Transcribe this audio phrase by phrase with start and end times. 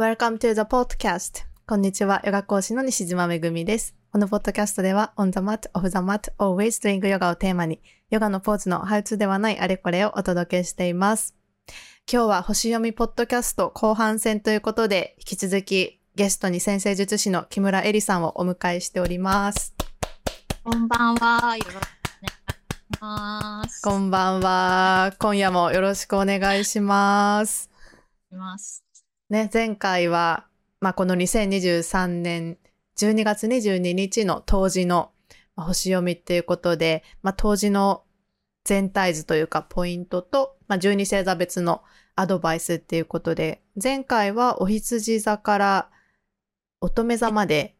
[0.00, 1.44] Welcome to the podcast.
[1.66, 3.94] こんにちは、ヨガ講師の西島めぐみです。
[4.10, 11.36] このポッドキャストでは、on the mat, off the mat, always doing yoga をテーマに、ヨガのポーズのハウツではないあれこれをお届けしています。
[12.10, 19.74] 今日は星読みポッドキャスト後半戦ということで、引き続きゲストに先生術師の木村恵里さんをお迎えしております。
[20.64, 21.58] こんばんは。
[21.58, 23.82] よろしくお願いします。
[23.82, 25.12] こんばんは。
[25.18, 27.68] 今夜もよろしくお願いします。
[28.32, 28.89] います。
[29.30, 30.46] ね、前回は、
[30.80, 32.58] まあ、この2023年
[32.98, 35.12] 12月22日の冬至の
[35.56, 38.02] まあ星読みっていうことで、まあ、冬至の
[38.64, 41.82] 全体図というかポイントと、まあ、12星座別の
[42.16, 45.90] アドバイスっていうことで、前回はお羊座から
[46.80, 47.76] 乙女座まで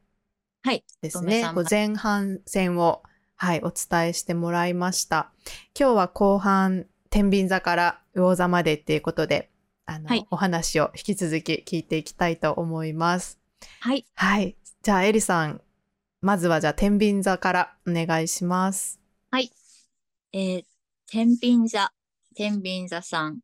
[0.62, 0.84] はい。
[1.00, 3.02] ですね、乙女座こう前半戦を、
[3.36, 5.32] はい、お伝えしてもらいました。
[5.78, 9.50] 今日は後半、天秤座から魚座までっていうことで、
[9.90, 13.40] あの、はいお話を引き続き聞いていきたいと思います。
[13.80, 14.06] はい。
[14.14, 14.56] はい。
[14.82, 15.60] じゃあ、エリさん、
[16.20, 19.00] まずはじゃあ、天秤座からお願いします。
[19.32, 19.50] はい。
[20.32, 20.64] えー、
[21.08, 21.92] 天秤座、
[22.36, 23.40] 天秤座さん。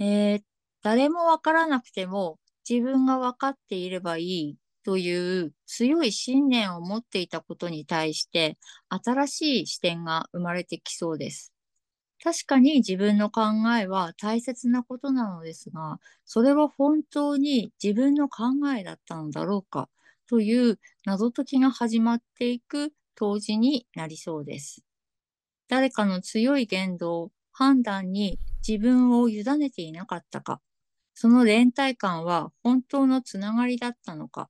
[0.00, 0.42] えー、
[0.82, 11.51] 誰もわからなくても自分がわかっていればいいという強い信念を持っていたことに対して新しい視点が生まれてきそうです。
[12.22, 13.42] 確かに自分の考
[13.78, 18.44] えは大切なことなのですが、それは本当に自分の考
[18.76, 19.88] えだったのだろうか
[20.28, 24.84] という謎解きが始まっていく当時になりそうです。
[25.68, 30.60] 誰かの強い言動、判断に自分を委ねていなかったか、
[31.14, 34.48] その連帯感は本当のつながりだったのか、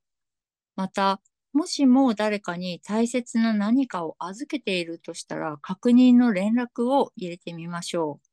[0.75, 1.21] また、
[1.53, 8.27] もしも誰かに大切な何かを預けているとしたら、確認の連絡を入れてみましょう。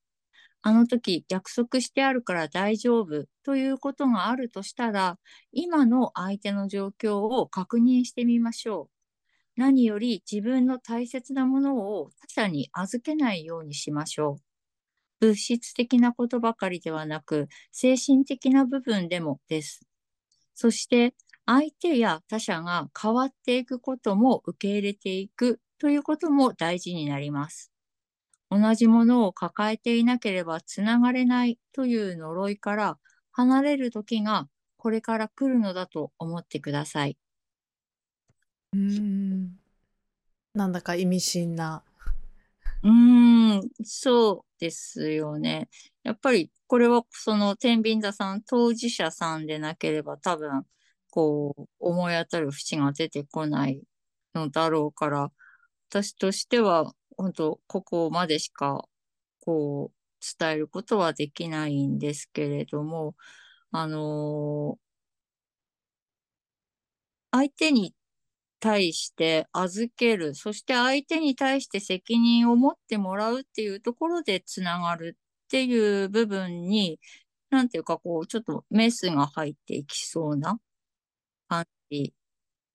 [0.63, 5.19] あの時約束してあるから大丈夫ということがあるとしたら、
[5.53, 8.91] 今の相手の状況を確認してみましょ
[9.57, 9.61] う。
[9.61, 14.43] 何より自分の大切なものを他者に預けないようにしましょう。
[15.21, 19.83] 物質的なことばかりではなく、精神的な部分でもです。
[20.55, 21.15] そして、
[21.47, 27.73] 相手や他者が変わっていくことも受け入れていくということも大事になります。
[28.51, 32.99] 同じものを抱えていなければつながれないという呪いから
[33.33, 37.17] 離れる時がこれから来るのだと思ってください。
[38.73, 39.59] うーん。
[40.55, 41.83] なんだか意味深な。
[42.83, 45.69] うーん、そうですよね。
[46.03, 50.65] やっぱりこれはその天秤座さん、当事者さんでなければ多分
[51.11, 53.83] こう思い当たる節が出てこない
[54.35, 55.33] のだろうから、
[55.91, 58.85] 私としては本当ここまでしか
[59.41, 59.95] こう
[60.39, 63.15] 伝えることはできないんですけれども、
[63.73, 64.79] あの
[67.33, 67.95] 相手に
[68.61, 75.17] 対して預ける、そして相手に対して責任を持ってもらうっていうところでつながる
[75.47, 77.01] っていう部分に、
[77.51, 80.59] なんていうかこう、ちょっとメスが入っていきそうな
[81.91, 82.15] じ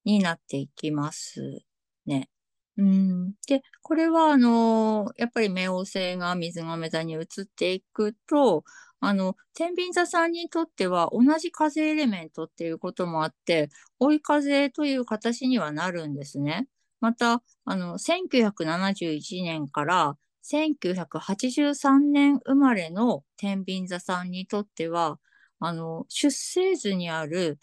[0.05, 1.61] になっていきます
[2.05, 2.29] ね。
[2.77, 3.33] うん。
[3.47, 8.63] で、これはあの、やっぱり冥王星が水亀座に移っていくと、
[8.99, 16.67] あの、天秤座さんにとっては同じ風エレメントっていうこともあって、追い風という形にはなるんですね。
[17.01, 25.19] また、あの、1971年から1983年生まれの天秤座さんにとっては、
[25.59, 27.59] あの、出生図にある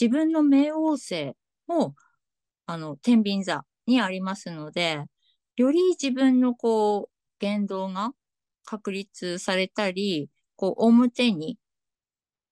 [0.00, 1.34] 自分の冥王星
[1.66, 1.94] も、
[2.66, 5.04] あの、天秤座にありますので、
[5.56, 8.12] より自分のこう、言動が
[8.64, 11.58] 確立されたり、こう、表に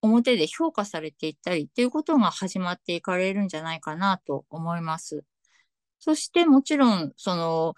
[0.03, 5.25] 表で評価されていったりっていうことが始まっていかれるんじゃないかなと思います。
[5.99, 7.75] そしてもちろん、その、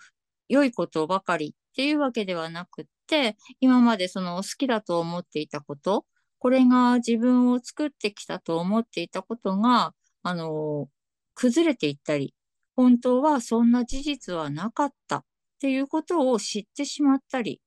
[0.49, 6.07] 良いことばかりっていうわけではなくて、今までその好きだと思っていたこと、
[6.45, 10.91] これが自分を作ってきたと思っていたことが、あの、
[11.35, 12.35] 崩れていったり、
[12.77, 15.25] 本当はそんな事実はなかったっ
[15.59, 17.63] ていうことを知ってしまったり、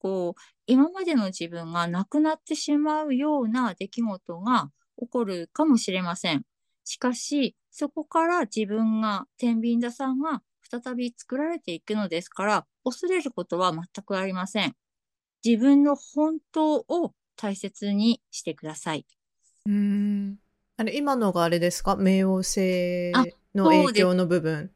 [0.00, 6.42] こう、今までの自分がなくなってしまうような出来事が起こるかもしれません。
[6.82, 14.74] しかし、そこから自分が、天秤座さんが再び作られていくのですから、恐れることは全くありません。
[15.44, 19.06] 自分の本当を大切にしてください。
[19.64, 20.38] うーん。
[20.76, 21.94] あれ、今のがあれですか？
[21.94, 23.24] 冥王星あ
[23.54, 24.70] の影響の部分。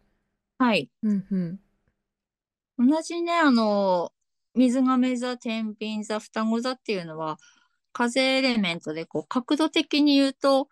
[0.58, 0.88] はい。
[1.02, 1.60] うんうん。
[2.78, 4.12] 同じね、あの、
[4.54, 7.38] 水亀座、天秤座、双子座っていうのは、
[7.92, 10.68] 風エレメントで、こう、角度的に言うと、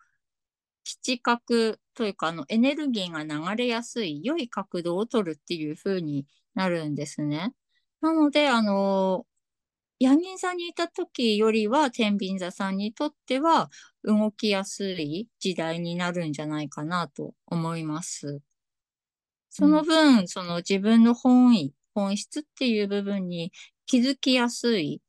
[0.84, 7.52] 基地角というか、あの、エネルギーが流れやすい良い角度を取るっていう風になるんですね。
[8.00, 9.26] なので、あの、
[10.00, 13.70] ヤギ座にいた時よりは、天秤座さんにとっては
[14.02, 18.40] 動きやすい時代になるんじゃないかなと思います。
[19.50, 23.52] その分、うん、その自分の本意、本質っていう部分に
[23.84, 25.02] 気づきやすい。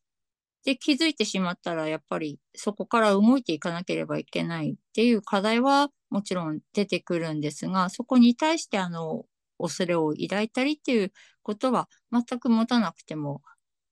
[0.66, 9.26] で、気づいてしまったら、やっぱりそこから動いていかなければいけないっていう課題はもちろん出てくるんですが、そこに対してあの、
[9.58, 13.42] 恐れを抱いたりっていうことは全く持たなくても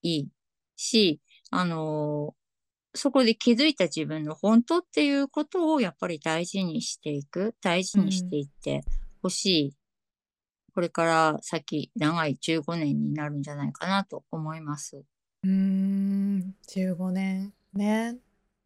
[0.01, 0.30] いい
[0.79, 1.21] し、
[1.51, 2.35] あの
[2.95, 8.83] そこで気づいた自分の本当っていうことをやっぱり大事にしていく、大事にしていって
[9.21, 9.67] ほしい。
[9.67, 9.71] うん、
[10.73, 15.03] これから先長い15年になるんじゃないかなと思います。
[15.43, 17.53] うーん、15年。
[17.73, 18.17] ね。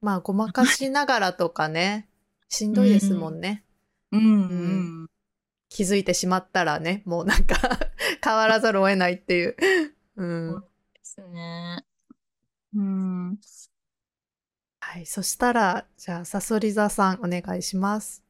[0.02, 2.08] まあ、ごまかしながらとかね、
[2.50, 3.64] しんどいですもんね。
[4.12, 4.50] うん、うん、
[5.02, 5.08] うん。
[5.70, 7.56] 気づいてしまったらね、もうなんか
[8.24, 9.56] 変わらざるを得ないっていう。
[10.16, 10.52] うん。
[10.52, 11.84] そうですね。
[12.76, 13.40] うん。
[14.80, 15.06] はい。
[15.06, 18.24] そしたら、じゃあ、さそり座さん、お願いします。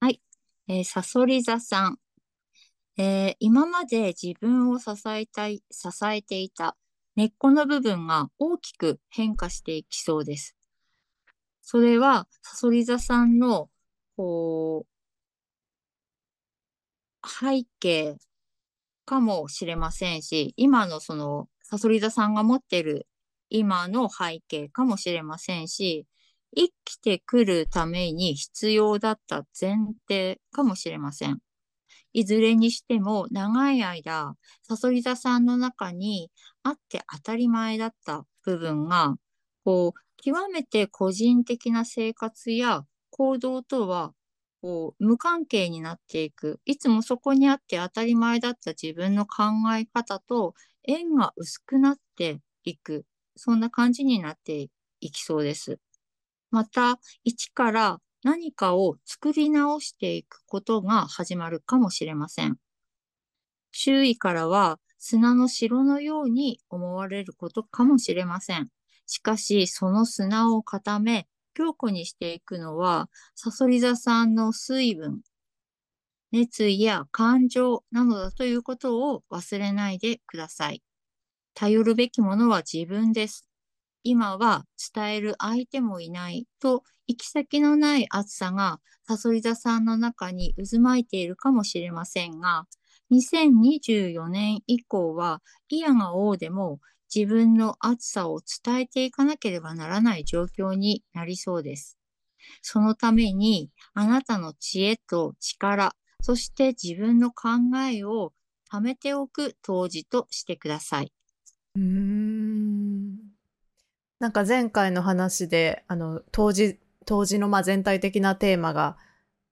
[0.00, 0.20] はい。
[0.68, 1.98] えー、さそり座さん。
[2.98, 6.76] えー、今まで自分を支えたい、支えていた
[7.16, 10.56] 根っこの部分が大きく変化していきそうです。
[11.62, 13.70] それは、さそり座さんの、
[14.16, 14.86] こ
[17.24, 18.16] う、背景
[19.04, 23.06] かもしれませんし、今のその、さそり座さんが持っている
[23.54, 26.06] 今の背景かもしれませんし、
[26.56, 29.76] 生きてくるために必要だった前
[30.08, 31.40] 提かもしれません。
[32.14, 36.30] いずれにしても長い間、さそり座さんの中に
[36.62, 39.16] あって当たり前だった部分が、
[39.64, 44.14] こう、極めて個人的な生活や行動とは、
[44.62, 46.58] こう、無関係になっていく。
[46.64, 49.44] いつもそこにあって当たり前だった自分の考
[49.78, 50.54] え方と
[50.84, 53.04] 縁が薄くなっていく。
[53.36, 54.68] そんな感じになって
[55.00, 55.78] いきそうです。
[56.50, 62.56] また、一から何かを作り直していくことが始まるかもしれません。
[63.72, 68.68] 周囲からは砂の城のように思われることかもしれません。
[69.06, 75.22] しかし、その砂を固め、強固にしていくのは、サソリ座さんの水分、
[76.30, 80.82] 熱意や感情なのだということを忘れないでください。
[81.54, 83.48] 頼るべきものは自分です。
[84.04, 84.64] 今は
[84.94, 92.66] 伝える相手もいないと行き先のない暑さがサソリ座さんの中に渦巻いているかもしれませんが、
[93.10, 96.80] 2024年以降は嫌が王でも
[97.14, 101.98] 自分の暑さを伝えていかなければならない状況になりそうです。
[102.62, 107.48] そのためにあなたの知恵と力、そして自分の考
[107.90, 108.32] えを
[108.72, 111.12] 貯めておく当時としてください。
[111.76, 113.18] うーん。
[114.18, 118.96] なんか前回の話で、あの、当時、当時のまあ全体的なテーマが、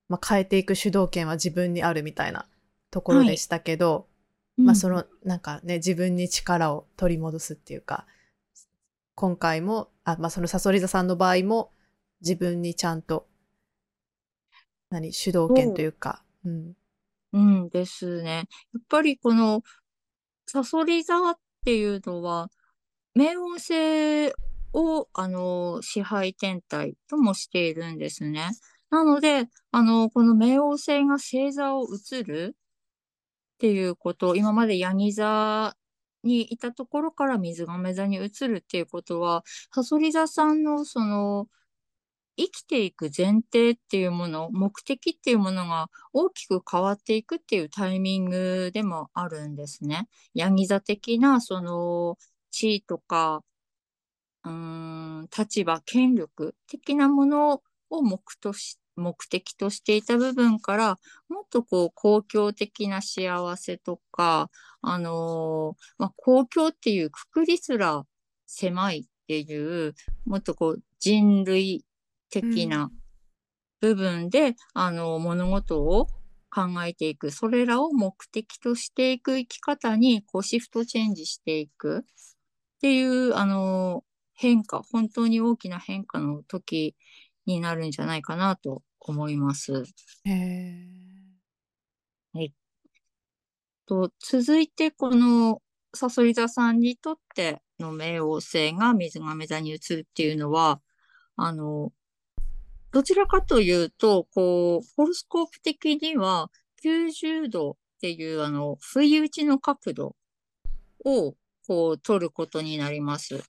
[0.09, 2.47] まあ、変えていく主導権は自分にあるみたいな
[2.91, 4.01] ところでしたけど、は
[4.59, 8.07] い、まあその、なんかね、自分に力を取り戻すっていうか、
[9.15, 11.73] 今回も、あ、まあそのサソリ座さんの場合も、
[12.21, 13.27] 自分にちゃんと、
[14.91, 16.77] 何、主導権というか、うん。
[17.33, 18.49] うんですね。
[18.73, 19.63] やっぱりこの、
[20.47, 22.49] サソリ座っっていうのは、
[23.17, 24.33] 冥王星
[24.73, 28.51] を、あの、支配天体ともしているんですね。
[28.91, 35.77] なので、あの、この冥王星が星座を移るっていうこと、今までヤギ座
[36.25, 41.47] にいたところから水亀座に移るっていうことは、サソリ座さんのその、
[42.41, 50.09] 生きていく前提っていうもの、目的っていうものが大きく変わっていくっていうタイミングでもあるんですね。
[50.35, 52.17] ヤギ座的なその
[52.51, 53.43] 地位とか
[54.45, 64.51] うん、立場、権力的なものを目とし目的としていた部分から、もっとこう、公共的な幸せとか、
[64.83, 68.05] あのー、まあ、公共っていうくくりすら
[68.47, 69.95] 狭いっていう、
[70.27, 71.85] もっとこう、人類
[72.31, 72.91] 的な
[73.81, 76.07] 部分で、うん、あの、物事を
[76.51, 77.31] 考えていく。
[77.31, 82.03] それらを目的としていく生き方に、こう、シフトチェンジしていくっ
[82.81, 86.97] ていう、あの、変化、本当に大きな変化の時
[87.47, 89.85] になるんじゃないかなと思います。
[90.25, 90.31] へ
[92.33, 92.55] はい。
[93.87, 95.61] と続いて、この
[95.95, 100.81] さそり座さんにとっての冥王星が水亀座に移るっていうのは、
[101.37, 101.93] あの、
[102.93, 106.51] どちらかというと、こう、ホロスコープ的には
[106.85, 110.17] 90度っていうあの、不意打ちの角度
[111.05, 111.35] を
[111.67, 113.45] こう取ることになります。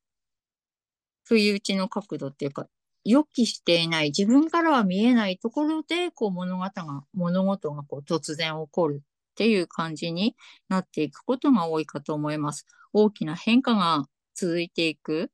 [1.24, 2.68] 不意打ちの角度っていうか、
[3.04, 10.36] 予期していない、自分からは見えないところで、こう物語が、物事がこう突然起こるっていう感じに
[10.70, 12.68] なっていくことが多いかと思います。
[12.94, 14.06] 大きな変化が
[14.36, 15.32] 続いていく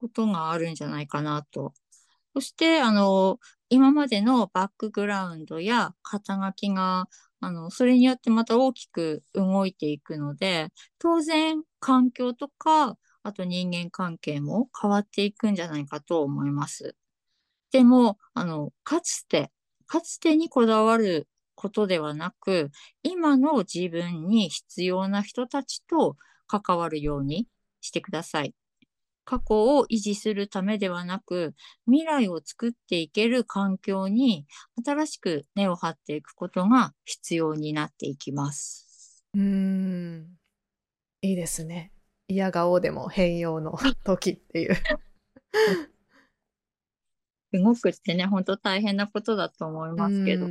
[0.00, 1.74] ことがあるんじゃないかなと。
[2.34, 7.08] そして、あの、今までのバックグラウンドや肩書きが、
[7.40, 10.68] あの、それによってまた大きく動いていくので、
[10.98, 16.96] 当然環境とか、あと人間関係も変わっていくんじゃないかと思います。
[17.72, 19.50] でも、あの、かつて、
[19.86, 22.70] かつてにこだわることではなく、
[23.02, 26.16] 今の自分に必要な人たちと
[26.48, 27.46] 関わるように
[27.80, 28.54] してください。
[29.24, 31.54] 過去を維持するためではなく、
[31.86, 34.46] 未来を作っていける環境に
[34.84, 39.24] 新しく根を張っていくことが必要になっていきます。
[39.34, 40.26] うん、
[41.22, 41.92] いいですね。
[42.28, 44.76] 嫌顔でも変容の時っていう。
[47.52, 50.46] 動くってね、本当大変なことだと思いますけど。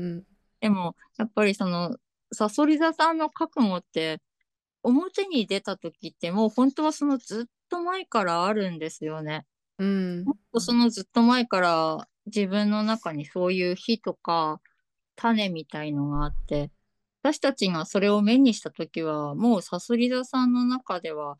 [0.59, 1.97] でも、やっぱりその、
[2.33, 4.21] さそり座さんの覚悟って、
[4.83, 9.45] 表に出た時ってもう本当はそのずっと前からあるんですよね。
[9.77, 10.25] うん。
[10.57, 14.61] そのずっと前から自分の中にそういう火とか
[15.15, 16.71] 種みたいのがあって、
[17.21, 21.37] 私たちがそれを目にした時は、もうさそり座さんの中では、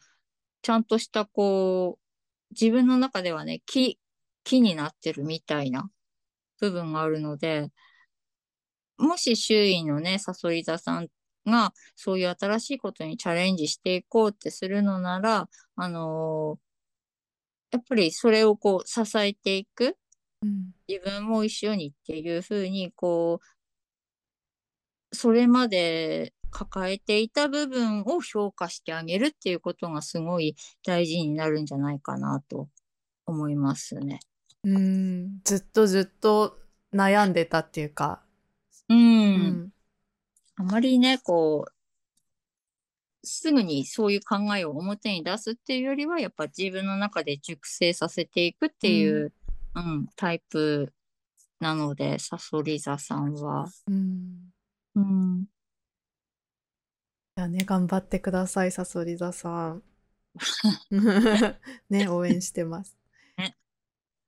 [0.61, 2.03] ちゃんとしたこう、
[2.51, 3.99] 自分の中ではね、木、
[4.43, 5.89] 木になってるみたいな
[6.59, 7.69] 部分があるので、
[8.97, 11.07] もし周囲のね、さそり座さん
[11.49, 19.97] がそういう新しいことにチャレンジしていこうってするのなら、あのー、やっぱりそれをこう支えていく、
[20.41, 23.39] うん、自分も一緒にっていうふうに、こ
[25.11, 32.69] う、それまで抱えていた部分を評価してあげるっていうことがすごい大事になるんじゃないかなと
[33.25, 34.19] 思いますね。
[34.63, 36.57] うん、ずっとずっと
[36.93, 38.21] 悩んでたっていうか。
[38.89, 38.97] うん。
[38.97, 39.73] うん、
[40.59, 41.71] あまりね、こう、
[43.23, 49.31] すぐにそういう考えを表に出すっていうよりは、やっぱ自分の中で熟成させていくっていう、
[49.73, 50.91] うん、うん、タイプ
[51.61, 53.71] なので、さそり座さんは。
[53.87, 54.51] うん。
[54.95, 55.45] うん。
[57.37, 59.83] じゃあね、頑張ってください、さそり座さん。
[61.89, 62.97] ね、応援してます。
[63.37, 63.55] ね、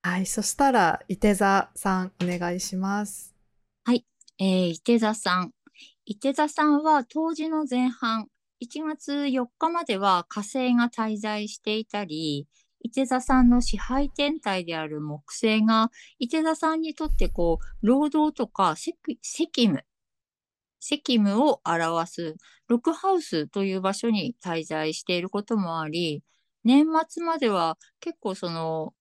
[0.01, 3.35] はい、そしたら、いて座さん、お願いします。
[3.83, 4.05] はい、
[4.39, 5.53] えー、いて座さん。
[6.05, 8.27] 伊手座さんは当時の前半、
[8.61, 12.47] 1月4日までは火星が滞在していたり、
[12.81, 19.83] 伊手座さんの支配天体である木星が、伊手座さんにとってこう、労働とか責務、
[20.79, 22.35] 責務を表す
[22.67, 26.23] ロックハウスという場所に滞在していることもあり、
[26.63, 28.93] 年末までは結構その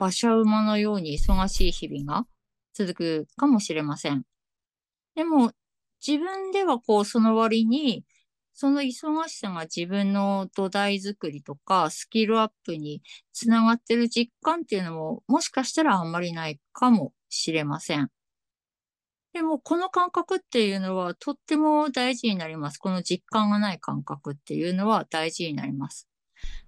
[0.00, 2.26] 馬車馬のように忙しい日々が
[2.74, 4.24] 続くかもしれません。
[5.14, 5.52] でも
[6.06, 8.04] 自分ではこう、その割に、
[8.60, 13.02] その忙しさが自分の土台作りとかスキルアップに
[13.32, 18.10] つながってる実感っていうのももしかしたらあんまりないかもしれません。
[19.32, 22.78] でもこの感覚っていうのはとっても大事になります。
[22.78, 26.08] この実感がない感覚っていうのは大事になります。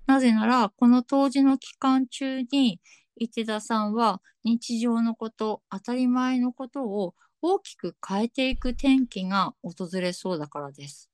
[0.07, 2.81] なぜならこの当時の期間中に
[3.17, 11.11] 池田さんは日常のこと、当たり前のことを大きく変えていく転機が訪れそうだからです。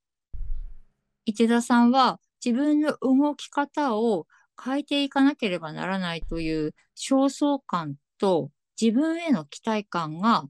[1.25, 4.27] 池田さんは自分の動き方を
[4.63, 10.45] 変えていかなければならないという焦燥感と自分への期待感が、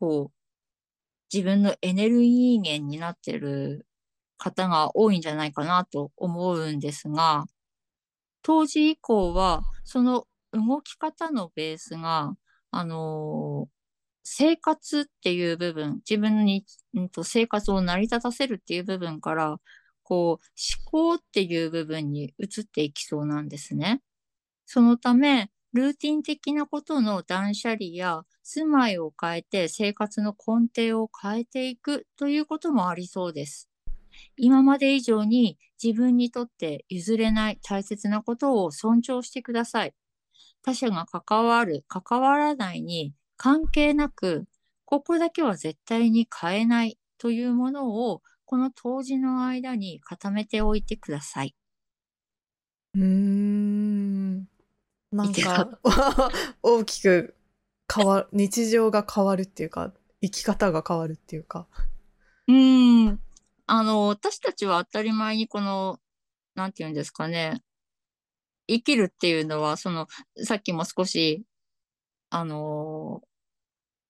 [0.00, 0.34] こう、
[1.32, 3.86] 自分のエネルギー源になっている
[4.38, 7.46] 方が多いんじゃないかなと思うんですが、
[8.42, 12.34] 当時以降は、その動き方のベースが、
[12.70, 13.68] あの
[14.24, 16.64] 生活っていう部分、自分に、
[16.94, 19.60] うんと、生活を成り立たせるっていう部分から、
[20.02, 20.44] こう、
[20.90, 24.02] 思考っていう部分に移っていきそうなんですね。
[24.66, 33.68] そのため、ルーティン的なことの断捨離や住まいを変えて生活の根底を変えていくということもありそうです。
[34.36, 39.94] 今まで以上に自分にとって譲れない大切なことを尊重してください。
[40.62, 44.46] 他者が関わる、関わらないに関係なく、
[44.84, 51.54] ここだけは絶対に変えないというものを、この当時の間に固めておいてください。
[52.94, 54.48] うーん。
[55.10, 55.78] なんか
[56.62, 57.34] 大きく
[57.92, 61.66] 変わ、 日常が変わるっていうか、生き方が変わるっていうか。
[62.48, 63.20] うん。
[63.66, 66.00] あの、私たちは当たり前にこの、
[66.54, 67.62] なんていうんですかね。
[68.66, 70.08] 生きるっていうのは、その、
[70.42, 71.44] さっきも少し、
[72.36, 73.22] あの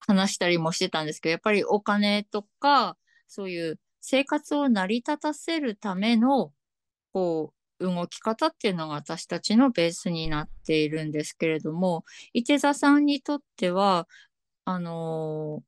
[0.01, 2.97] 話したりもしてたんですけど、やっぱりお金とか、
[3.29, 6.53] そういう生活を成り立たせるための、
[7.13, 14.09] こう、動き方っていうのが私たちのベースになっているんですけれども、伊手座さんにとっては、
[14.65, 15.63] あの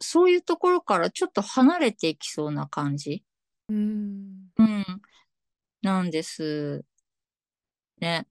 [0.00, 3.24] そういうところからちょっと離れていきそうな感じ？
[3.70, 4.50] うん。
[4.58, 4.84] うん。
[5.82, 6.84] なんです。
[7.98, 8.26] ね。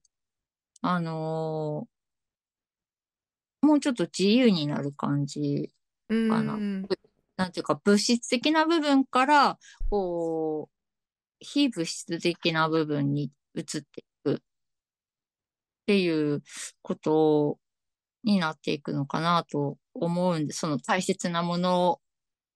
[0.82, 1.88] あの
[3.62, 5.70] もうちょっと自由になる感じ。
[6.08, 6.28] うん。
[6.28, 6.58] かな
[7.36, 10.80] なんていうか、物質的な部分から、こう、
[11.40, 14.38] 非物質的な部分に移っていくっ
[15.86, 16.42] ていう
[16.82, 17.58] こと
[18.24, 22.00] になっていくのかなと思うんで、その大切なもの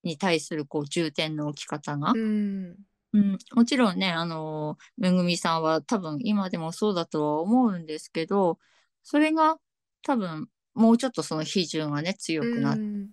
[0.02, 2.12] に対するこう重点の置き方が。
[2.12, 2.76] うん。
[3.14, 8.58] うん、もちろんね、あの、めぐみさんは多分今でもそうだとは思うんですけど、
[9.04, 9.56] それが
[10.02, 13.11] 多分もうちょっとその比重がね、強くなっうん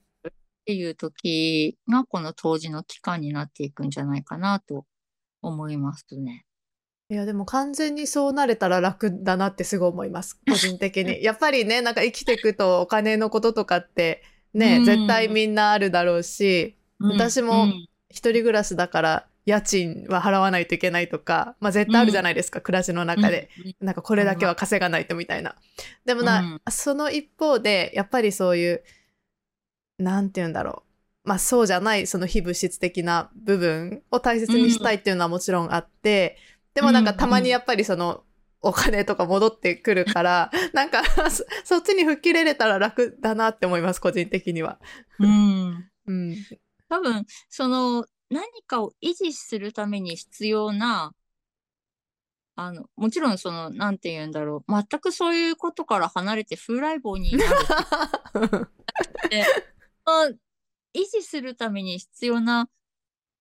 [0.65, 4.85] ていう時がこの当時の期間になっていくんじゃないかなと
[5.41, 6.45] 思いますね。
[7.09, 10.39] いや、でも完全にそうなれたら楽だなってすごい思います。
[10.47, 11.23] 個人的に。
[11.23, 23.49] やっぱりね、なんか生きていくとお金のこととかってね、うん絶対みんなあるだろうし、私もうん一人暮らしだから家賃は払わないといけないとか、まあ絶対あるじゃないですか、暮らしの中で。
[23.65, 25.55] うんなんかこれだけは稼がないとみたいな。
[26.05, 28.83] でもな、うんその一方で、やっぱりそういう、
[29.97, 30.83] なんて言うんだろ
[31.25, 31.29] う。
[31.29, 36.37] まあそうじゃない、その非物質的な部分を大切にしたいっていうのはもちろんあって、
[36.73, 38.23] でもなんかたまにやっぱりその、
[38.63, 44.79] お金とか戻ってくるから、 なんかそそっちに吹っ切れれたら楽だなって思います、個人的には。
[45.19, 46.35] うんうん。
[46.87, 51.13] 多分、その何かを維持するために必要な、
[52.55, 54.71] あの、もちろんその、なんて言うんだろう。
[54.71, 57.53] 全くそういうことから離れて風来坊になる
[59.25, 59.45] って、
[60.05, 60.29] あ
[60.93, 62.69] 維持するために必要な、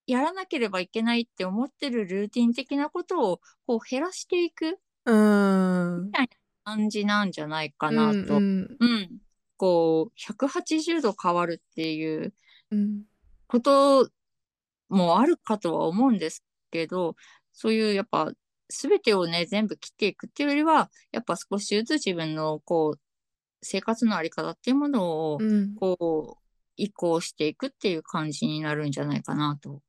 [0.06, 6.10] やらなければいけないって思ってるルーティン的なことをこう減らしていくうん。
[6.64, 8.38] 感じなんじゃないかなと。
[8.38, 9.18] うんうん。
[9.56, 12.34] こう、180度変わるっていう
[12.72, 13.04] うん
[13.46, 14.10] こと
[14.90, 17.16] もあるかとは思うんですけど、
[17.52, 18.32] そういうやっぱ
[18.68, 23.00] 全てをね、全部切っていくっていうよりは、やっぱ少しずつ自分のこう、
[23.62, 26.42] 生活のあり方っていうものをうんこう、
[26.76, 29.82] 移行していくっていう感じになるんじゃないかなと、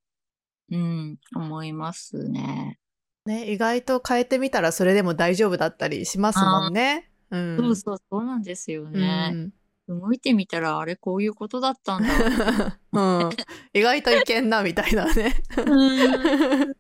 [0.72, 2.80] うん、思いますね。
[3.26, 7.10] ね、意外と変えてみたらそれでも大丈夫だったりしますもんね。
[7.30, 7.58] うん。
[7.58, 9.30] そうそう、そうなんですようね。
[9.30, 9.54] ん
[9.88, 12.10] 動いてみたら、あれこういうことだったんだ。
[12.94, 13.30] うん、
[13.74, 15.44] 意外といけんなみたいなね。
[15.58, 16.76] うん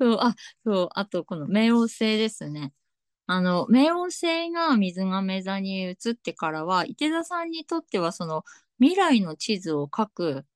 [0.00, 2.72] そうあ、そう、あとこの冥王星ですね。
[3.26, 8.44] あの、冥王星が水亀座に移ってからは、伊手座さんにとってはその
[8.80, 10.46] 未来の地図を書く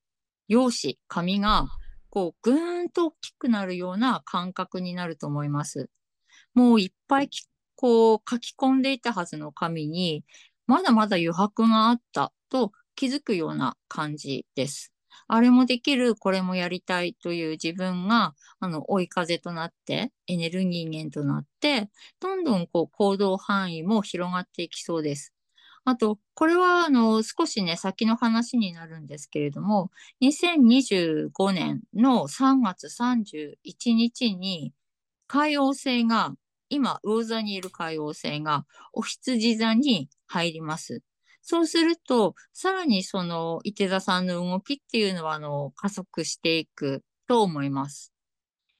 [0.49, 1.67] 用紙、紙が、
[2.11, 5.91] こう、ぐーんと大きくなるような感覚になると思います。
[6.55, 10.25] もういっぱいきこう書き込んでいたはずの紙に、
[10.67, 14.93] まだまだ余白があったと気づくような感じです。
[15.29, 25.33] あれもできる、これもやりたいという自分が、あの、追い風となって、エネルギー源となって、どんどんこう行動範囲も広がっていきそうです。
[25.85, 33.35] あと、これは、あの、少しね、先の話になるんですけれども、2025年の3月31
[33.95, 34.73] 日に、
[35.29, 36.35] 海王星が、
[36.73, 41.03] 今、魚座にいる海王星が、お羊座に入ります。
[41.43, 48.15] そうすると、さらにその、伊手座さんの動きっていうのは、あの、加速していくと思います。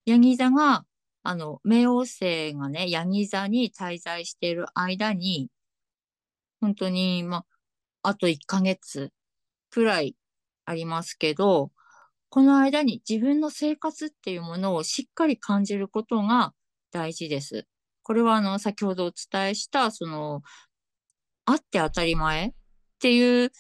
[0.07, 0.87] ヤギ座が、
[1.23, 5.51] あの、冥王星がね、ヤギ座に滞在している間に、
[6.63, 7.45] 本当に、ま
[8.03, 9.13] あ、あと1ヶ月
[9.69, 10.17] くらい
[10.65, 11.73] ありますけど、
[12.31, 16.55] この間に自分の生活っていうものをしっかり感じることが
[16.91, 17.67] 大事です。
[18.03, 20.43] これはあの、先ほどお伝えした、その、
[21.45, 22.53] あって当たり前っ
[23.01, 23.53] ていう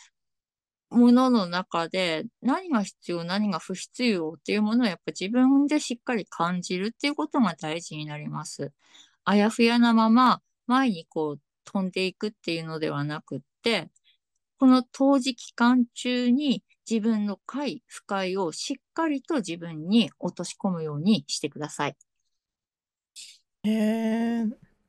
[0.90, 8.72] ものの中で何が必要、何が不必要っていうものをやっぱ自分でしっかり感じるっていうことが大事になります。
[9.24, 13.90] あやふやなまま前にこう飛んでいくっていうのではなくって、
[14.58, 21.96] この当時期間中に自分の快、不快をしっかりと自分に落とし込むようにしてください。
[23.64, 24.44] へえ、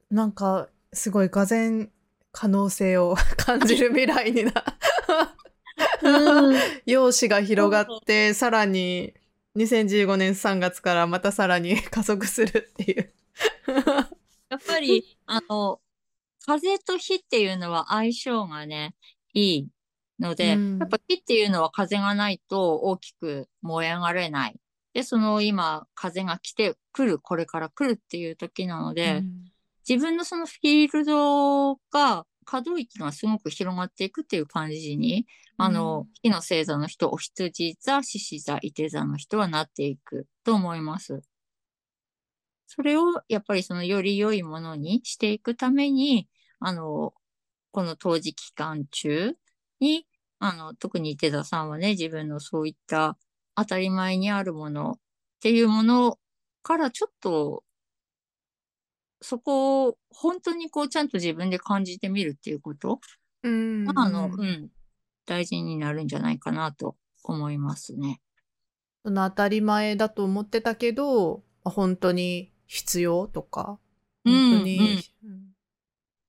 [0.09, 1.89] なんかすごいがぜ
[2.31, 4.51] 可能性を 感じる未来にな
[6.01, 6.55] うん
[6.86, 9.13] 容姿が広がって、さらに
[9.55, 13.13] 2015年3月からまたさらに 加速するっていう。
[14.49, 15.79] やっぱり、あの、
[16.45, 18.95] 風と火っていうのは相性がね、
[19.33, 19.67] いい
[20.19, 24.59] ので、うんやっぱ火っていうのは風がないと大きく燃え上がれない。
[24.93, 29.53] で、その今、風が来てくる、これから来るっていう時なので、うん
[29.88, 35.27] 自分のそのフィールドが、可動域がすごく広がっていくっていう感じに、
[35.58, 41.21] あの、火の星座の人、お羊座、獅子座、伊手座の人はなっていくと思います。
[42.67, 46.27] それをやっぱりそのより良いものにしていくために、
[46.60, 47.13] あの、
[47.71, 49.36] この当時期間中
[49.79, 50.08] に、
[50.39, 53.17] あの、特に伊手座さんはね、自分のそういった
[53.56, 54.99] 当たり前にあるものっ
[55.39, 56.17] ていうもの
[56.63, 57.63] からちょっと、
[59.21, 62.99] そこを本当にこうちゃんと自分で感じてみるっていうこと？
[63.43, 64.69] うんが、あの、うん、
[65.26, 68.19] 大事になるんじゃないかなと思いますね。
[69.06, 73.80] その当たり前だと思ってたけど、まあ本当に必要とか、
[74.26, 75.54] うん本当に、うん。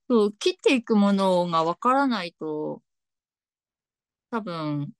[0.08, 2.82] そう、切っていくものがわからないと、
[4.30, 4.92] 多分、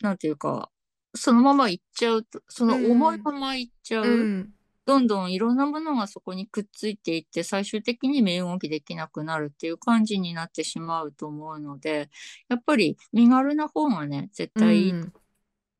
[0.00, 0.70] なんていうか、
[1.16, 4.04] そのままいっちゃうと、その重いままいっちゃう。
[4.04, 4.52] うん
[4.86, 12.08] どんどんいろんなものがそこにくっついていって、最終的に身動きできなくなるっていう感じになってしまうと思うので、
[12.48, 15.12] やっぱり身軽な方がね、絶対いい、うん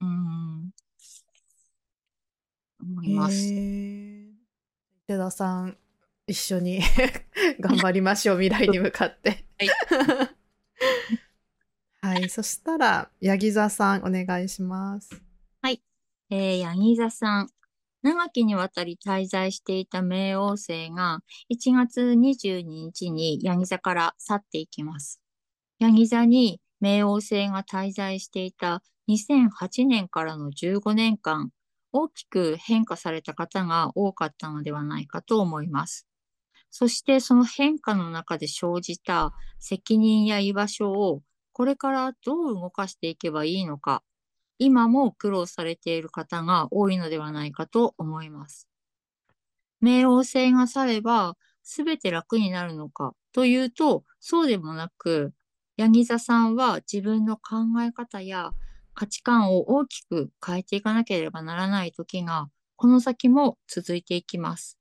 [0.00, 0.70] うん、
[2.82, 3.36] 思います。
[3.44, 5.76] 池田さん、
[6.26, 6.80] 一緒に
[7.60, 9.44] 頑張りましょう、未来に向かって。
[12.02, 15.25] はい、そしたら、ヤギ座さん、お願いします。
[15.66, 15.82] はい
[16.30, 17.48] えー、ヤギ座さん。
[18.00, 25.20] 長きにわたり滞在していた冥王星が1月22日にヤギ座から去っていきます。
[25.80, 31.50] ヤギ座に冥王星が滞在していた2008年からの15年間、
[31.90, 36.06] 大きく変化された方が多かったのではないかと思います。
[36.70, 44.04] そしてその変化の中で生じた責任や居場所をこれからどう動かしていけばいいのか、
[44.58, 48.68] 今も苦労されている方が多いのではないかと思います。
[49.82, 55.34] 冥王星が去れば全て楽になるのかというと、そうでもなく、
[55.76, 58.52] ヤギ座さんは自分の考え方や
[58.94, 64.78] 価値観を大きく変えていかなければならない時が、この先も続いていきます。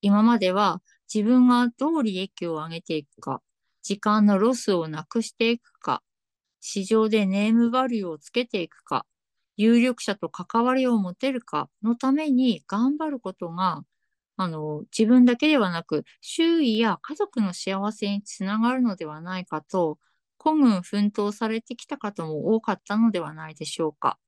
[0.00, 0.80] 今までは
[1.12, 3.42] 自分がどう利益を上げていくか、
[3.82, 6.02] 時間のロスをなくしていくか、
[6.68, 9.06] 市場でネームバリューをつけていくか、
[9.56, 13.84] 有力者と関わりを持てるかのために頑張ることが、
[14.36, 20.00] あの、自分だけではなく、周囲や家族の幸せにつながるのではないかと、
[20.38, 24.18] 孤軍奮闘されてきた方も多かったのではないでしょうか。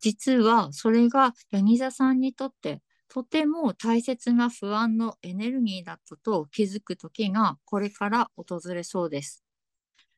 [0.00, 9.45] 実は、それがヤギ座さんにとって、とても大切な不安のエネルギーだったと気づく時がこれから訪れそうです。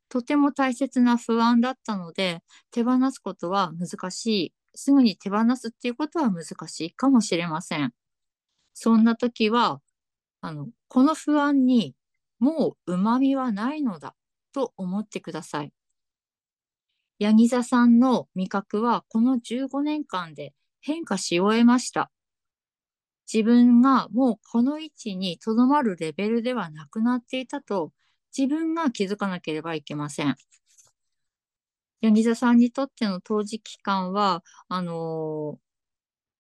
[0.09, 4.55] とても大切な不安だったので、手放すことは難しい。
[4.75, 7.93] すぐに手放すっていうことは難しいかもしれません。
[8.75, 9.81] そんな時は、
[10.41, 11.95] あの、この不安に
[12.39, 14.15] もう旨味はないのだ
[14.53, 15.73] と思ってください。
[17.19, 22.13] ヤギ座さんの味覚はこの15年間で変化し終えました。
[23.33, 27.93] 自分がもうこの位置にとどまるレベルではなくなっていたと
[28.37, 30.37] 自分が気づかなければいけません。
[32.01, 35.59] ヤギ座さんにとっての当時期間は、あの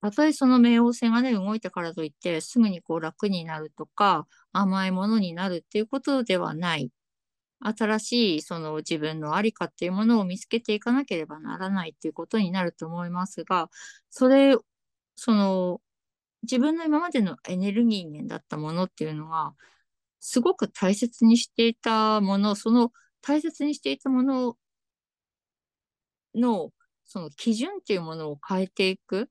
[0.00, 6.92] たとえその冥王星がね、動いたからといって、すぐにこう楽になるとか、甘いものになるっていうことではない。
[7.60, 13.70] 新しいその自分のありかっていうものを見つけていかなければならないっていうことになると思いますが、
[14.10, 14.56] それ、
[15.16, 15.80] その、
[16.42, 19.54] 自分の今までのエネルギー源だったものっていうのが、
[20.20, 24.56] すごく大切にしていたもの、その大切にしていたもの
[26.34, 26.72] の、
[27.04, 29.30] その基準っていうものを変えていく。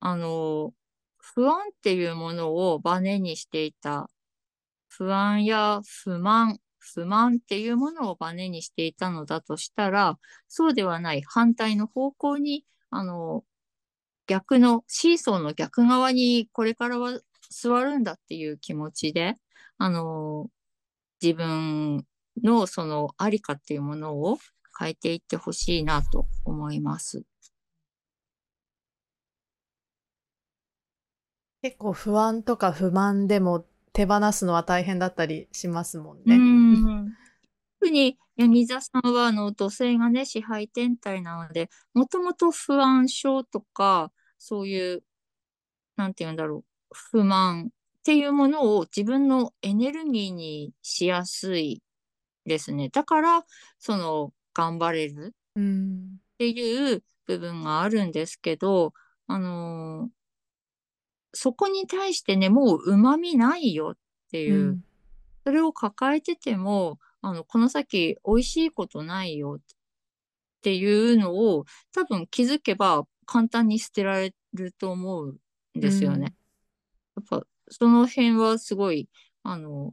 [0.00, 0.72] あの、
[1.18, 4.10] 不安っていうものをバネにしていた。
[4.88, 13.44] 不安や不満、不満っていうものをバネにしていたのだとしたら、そうではない反対の方向に、あの、
[14.26, 19.34] 逆の、シーソーの逆側にこれからは座るんだっていう気持ちで、
[19.78, 20.48] あの、
[21.22, 22.04] 自分
[22.42, 24.38] のそのありかっていうものを
[24.78, 27.24] 変えていってほしいなと思います。
[31.62, 36.36] 結構不安とか不満でも手放すのは大変だったりしますもんうね。
[36.36, 37.12] ん。
[37.80, 45.04] 特に、柳座さんは、あの、土星がね、支配天体なので、もともと不安症とか、そういう、
[45.96, 51.82] なんて言うんだろう、不満っていうものを自分のエネルギーにしやすい
[52.46, 52.88] ですね。
[52.88, 53.44] だから、
[53.78, 56.18] その、頑張れるうん。
[56.34, 58.92] っていう部分があるんですけど、
[59.26, 60.18] あのー
[61.34, 63.96] そこに対してね、もう旨味ないよっ
[64.30, 64.84] ていう、うん
[65.44, 69.60] それを抱えてても、あの、この先美味しいことないよっ
[70.60, 75.38] ていうのを多分気づけば簡単に捨てられると思う
[75.74, 76.34] んですよね。
[77.18, 79.08] やっぱその辺はすごい、
[79.42, 79.92] あの、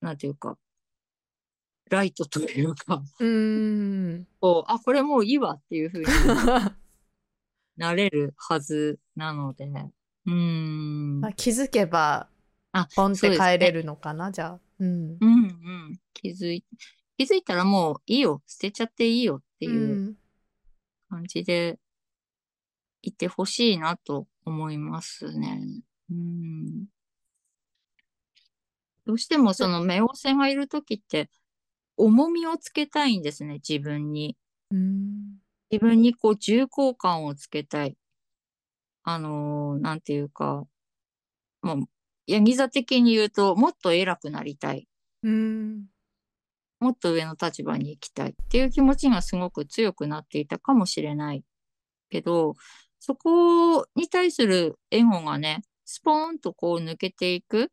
[0.00, 0.56] なんていうか、
[1.90, 4.26] ライトというか、うん。
[4.40, 6.06] こう、あ、これもういいわっていうふうに
[7.76, 11.20] なれるはずなので、うーん。
[11.20, 12.28] まあ気づけば、
[12.72, 14.60] あ、ポンって帰れるのかな、じゃあ。
[14.78, 15.18] うん。
[15.20, 15.48] うんう
[15.90, 16.00] ん。
[16.12, 16.64] 気づい、
[17.18, 20.16] 気づいたらもういいよ、捨てちゃっていいよっていう
[21.08, 21.78] 感じで
[23.02, 25.60] いてほしいなと思いますね。
[26.10, 26.86] うん。
[29.06, 31.30] どうしてもその冥王星がいるときって
[31.96, 34.36] 重みをつけたいんですね、自分に。
[34.70, 35.38] うん。
[35.70, 37.96] 自分にこう重厚感をつけたい。
[39.02, 40.66] あのーなんていうか、
[41.62, 41.84] もう、
[42.26, 44.88] ヤギ座的に言うと、もっと偉くなりたい。
[45.22, 45.86] うん。
[46.80, 51.44] もっと上の立場に行きたいっていう気持ちがすごく強くなっていたかもしれない
[52.10, 52.54] けど、
[52.98, 57.70] そこに対するエゴがね、スポーンとこう抜けていく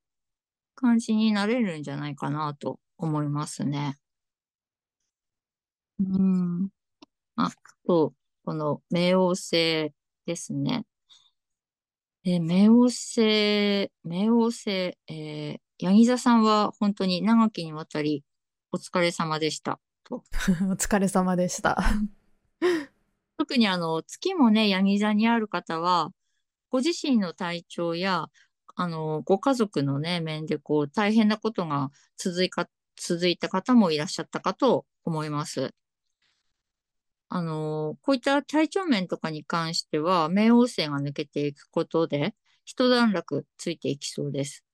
[0.75, 3.97] 感じになれるんじゃないかなと思いますね。
[5.99, 6.69] うん。
[7.35, 7.51] あ
[7.85, 9.91] と、この冥王星
[10.25, 10.85] ですね。
[12.23, 18.23] えー冥王星、冥王星、えー、ヤギ座さんは本当に長きにわたり
[18.71, 19.79] お疲れ様でした。
[20.03, 20.23] と。
[20.69, 21.77] お疲れ様でした。
[23.37, 26.11] 特にあの、月もね、ヤギ座にある方は、
[26.71, 28.27] ご自身の体調や、
[28.75, 35.73] あの、ご家族のね、面でこう、大変なことが続いか、続いた方もいらっしゃったかと思います。
[37.29, 44.65] あの、こういった体調面とかに関しては、冥王星が抜けていくことで、一段落ついていきそうです。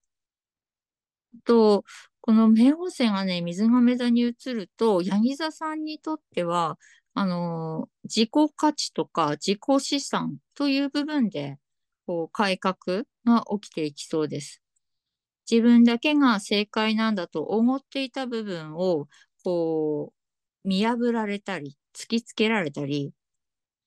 [1.45, 1.83] と、
[2.21, 6.77] この冥王星がね、水亀座に移ると、ヤギ座さんにとっては、
[7.13, 11.57] あの、自己価値とか自己資産という部分で、
[12.07, 12.75] こう、改革
[13.25, 14.61] が起きていきそうです。
[15.49, 19.07] 自分だけが正解なんだと思っていた部分を、
[19.43, 20.13] こ
[20.65, 23.13] う、見破られたり、突きつけられたり、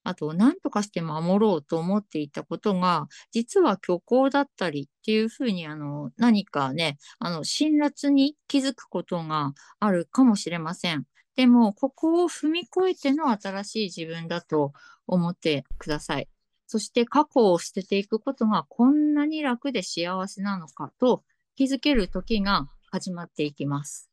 [0.04, 11.04] あと、何とかして守ろうと思っていたことが、実は虚構だったりっていうふうに、あの、何かね、あの、辛辣に気づくことがあるかもしれません。
[11.36, 14.72] でも、ここを踏み越えての新しい自分だと
[15.06, 16.28] 思ってください。
[16.70, 21.24] そして過去を捨てていくことがこんなに楽で幸せなのかと
[21.56, 24.08] 気づける時が始まっていきます。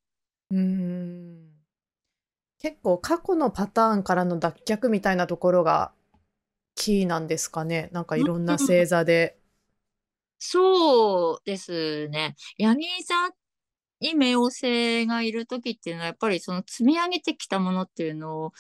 [0.50, 1.52] うん。
[2.58, 5.91] 結構過去のパターンからの脱却みたいなところが
[6.74, 7.89] キーなんですかね。
[7.91, 9.38] なんかいろんな星座で。
[10.39, 12.36] そうですね。
[12.58, 13.13] ヤギ座
[14.00, 18.54] に冥王星がいる時っていうのはやっぱりその積み上げてきたものっていうのを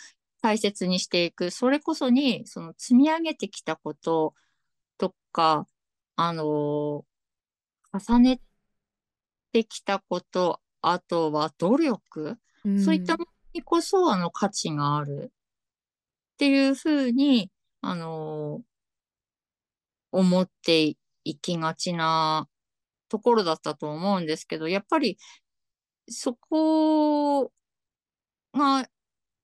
[0.47, 1.51] 大切にしていく。
[1.51, 4.33] それこそにその積み上げてきたこと
[4.97, 5.67] とか、
[6.15, 7.03] あの
[7.91, 8.39] 重ね
[9.51, 12.81] てきたこと、あとは努力、うん。
[12.81, 15.33] そういったものにこそあの価値がある。
[16.33, 18.61] っていうふうに、あの
[20.13, 22.47] 思っていきがちな
[23.09, 25.17] ところだったと思うんですけど、やっぱり
[26.07, 27.51] そこ
[28.53, 28.87] が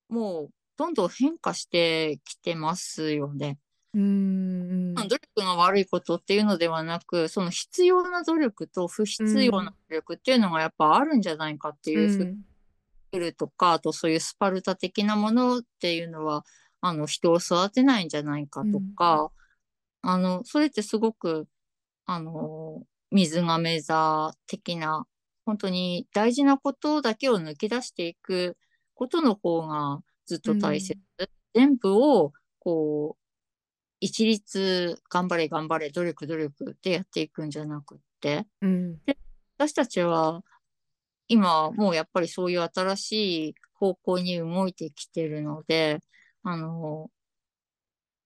[0.07, 3.57] もうどんどん変化してきてますよね。
[3.93, 4.95] うん。
[4.95, 12.43] 努力が悪いことっていうのではなく、その必要な努力と不必要な努力っていうのがやっぱあるんじゃないかっていうふうにうん
[13.19, 16.45] るとか、あとそういうスパルタ的なものっていうのは、
[16.81, 19.31] あの、人を育てないんじゃないかとか、
[20.01, 21.47] あの、それってすごく、
[22.05, 25.05] あの、水亀座的な、
[25.45, 28.57] 本当に大事なことだけを抜き出していく
[28.95, 30.01] ことの方が
[30.33, 30.99] ずっと大切。
[31.53, 33.23] 全部を、こう、
[33.99, 38.99] 一律頑張れ頑張れ努力努力でやっていくんじゃなくって、うん。
[39.57, 40.41] 私たちは
[41.27, 43.11] 今もうやっぱりそういう新し
[43.49, 45.99] い方向に動いてきてるので、
[46.43, 47.09] あの、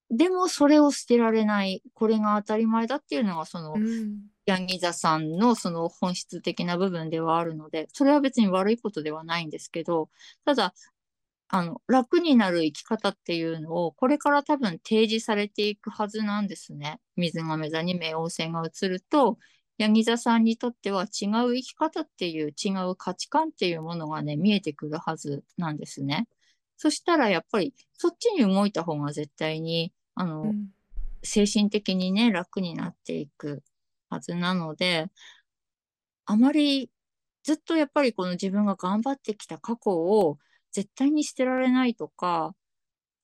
[0.10, 4.22] でもそれを捨てられない、これが当たり前だっていうのがそのうん。
[4.48, 10.10] ヤギ座さんのその本質的な部分ではあるので、それは別に悪いことではないんですけど、
[10.46, 10.74] ただ、
[11.50, 17.00] あの、楽になる生き方っていうのを、これから多分提示されていくはずなんですね。
[17.16, 19.38] 水亀座に冥王星が移ると、
[19.78, 26.28] ヤギ座さんにとっては違う生き方っていう違う価値観っていうものがね、見えてくるはずなんですね。
[26.78, 30.70] そしたらやっぱりそっちに動いた方が絶対に、あの、うん、
[31.24, 33.64] 精神的にね、楽になっていく
[34.10, 35.10] はずなので、
[36.26, 36.92] あまり
[37.44, 40.38] ずっとやっぱりこの自分が頑張ってきた過去を
[40.72, 42.56] 絶対に捨てられないとか、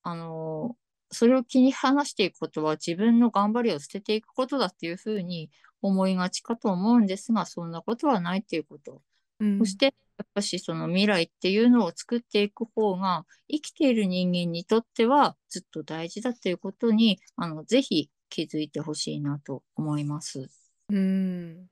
[0.03, 0.75] あの、
[1.11, 5.51] それを気に離していくことは自分の頑張りを捨てていくことだっていうふうに
[5.81, 9.01] 思いがちかと思うんですが、そんなことはないっていうこと。
[9.39, 9.91] うん、そして、や
[10.23, 20.49] っぱしその未来っていうのを作っていく方が、生きている人間にとってはずっと大事だっていうことに、あの、ぜひ気づいてほしいなと思います。
[20.89, 21.67] うん。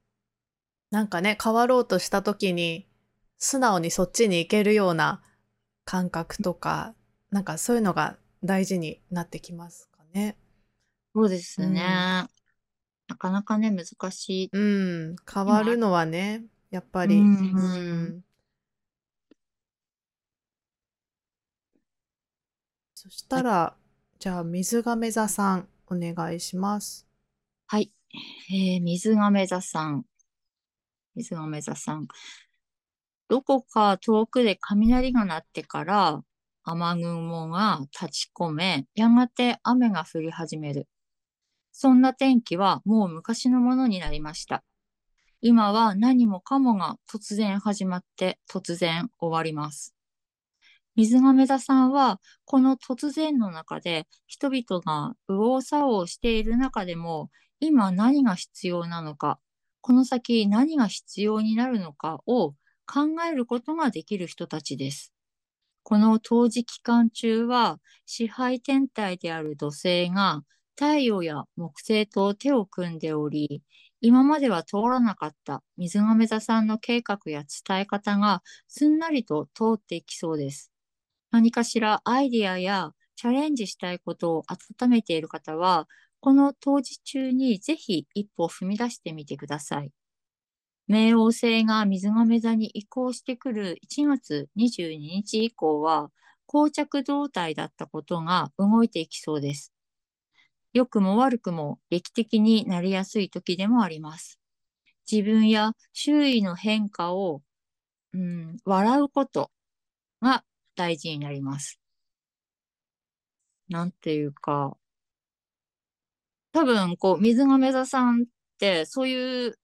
[0.91, 2.87] なんかね、変わろうとした時に、
[3.37, 5.23] 素直にそっちに行けるような
[5.91, 6.95] 感覚とか、
[7.31, 10.37] なんかそういうのが大事になってきますかね。
[11.13, 11.67] そうですね。
[11.67, 12.41] うん
[13.09, 14.49] なかなかね、難しい。
[14.53, 17.17] うん、変わるのはね、やっぱり。
[17.17, 17.59] うん、う
[18.19, 18.23] ん、
[22.95, 23.75] そしたら、
[24.17, 27.05] じゃあ、水亀座さん、お願いします。
[27.67, 27.91] はい。
[28.49, 30.05] えー、水亀座さん。
[31.15, 32.07] 水亀座さん。
[33.31, 36.21] どこか遠くで雷が鳴ってから
[36.65, 40.89] 雨雲が立ち込め、やがて雨が降り始める。
[41.71, 44.65] そんな天気はもう昔のものになりました。
[45.39, 49.95] 今は何もかもが突然始まって突然終わります。
[50.97, 57.29] 水亀座さんはこの突然の中で人々が右往左往している中でも
[57.61, 59.39] 今何が必要なのか、
[59.79, 62.55] この先何が必要になるのかを
[62.91, 65.13] 考えることができる人たちです。
[65.83, 70.43] この当時期間中は支配天体である土星が
[70.75, 73.61] 太陽や木星と手を組んでおり、
[74.01, 80.71] 今までは通らなかった水亀座さんの計画や伝え方がすんなりと通っていきそうです。
[81.31, 85.87] 何かしらアイデアやチャレンジしたいことを温めている方は、
[86.19, 89.91] この当時中にぜひ一歩踏み出してみてください。
[90.89, 96.11] 冥王星が水亀座に移行してくる1月22日以降は、
[96.47, 99.73] 膠着動態だったことが動いていきそうです。
[100.73, 104.39] 良くも悪くも劇的になりやすい時でもあります。
[105.09, 107.41] 自分や周囲の変化を、
[108.13, 109.51] うん、笑うこと
[110.21, 110.43] が
[110.75, 111.79] 大事になります。
[113.69, 114.75] なんていうか、
[116.53, 118.25] 多分、こう、水亀座さんっ
[118.59, 119.57] て、そういう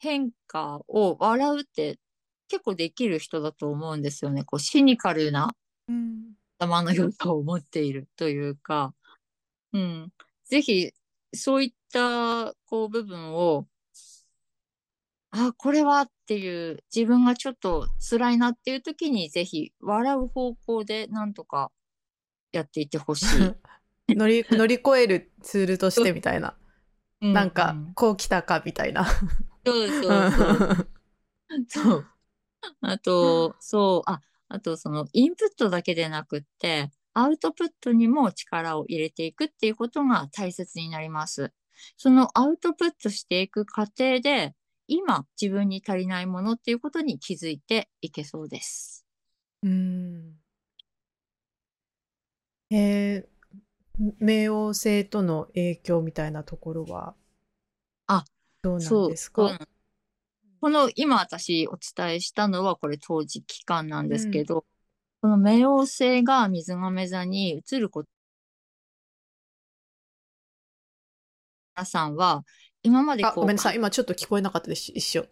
[0.00, 1.98] 変化を笑うって
[2.48, 4.42] 結構できる人だと思うんですよね。
[4.42, 5.54] こう、シニカルな
[6.58, 8.92] 頭の良さを持っているというか、
[9.72, 10.12] うん。
[10.46, 10.90] ぜひ、
[11.32, 13.68] そういった、こう、部分を、
[15.30, 21.70] あ、これはっていう、自分がちょっと辛いなっていう時に、ぜひ、笑う方向でなんとか
[22.52, 23.54] やっていってほしい。
[24.16, 26.56] 乗り、乗り越えるツールとしてみたいな。
[27.20, 29.06] なんか、こう来たかみたいな。
[29.64, 30.86] そうそうそう。
[31.68, 32.06] そう。
[32.80, 41.52] あと、そう、あ、あとそのインプットだけでなくって、アウトプットにも力を入れていくっていうことが大切になります。
[41.96, 44.54] そのアウトプットしていく過程で、
[44.86, 49.06] 今自分に足りないものっていうことに気づいていけそうです。
[49.62, 50.34] うん。
[52.70, 57.08] えー、冥王星との影響みたいなところは？
[57.08, 57.14] あ、
[58.62, 59.58] どうなんですか？
[60.60, 64.66] この今私お伝えしたのはこれ当時期間なんですけど、
[65.22, 68.08] この冥王星が水亀座に移ること、
[71.76, 72.44] 皆さんは、
[72.82, 73.76] 今まであ、ごめんなさい。
[73.76, 74.92] 今ちょっと聞こえなかったです。
[74.92, 75.26] 一緒。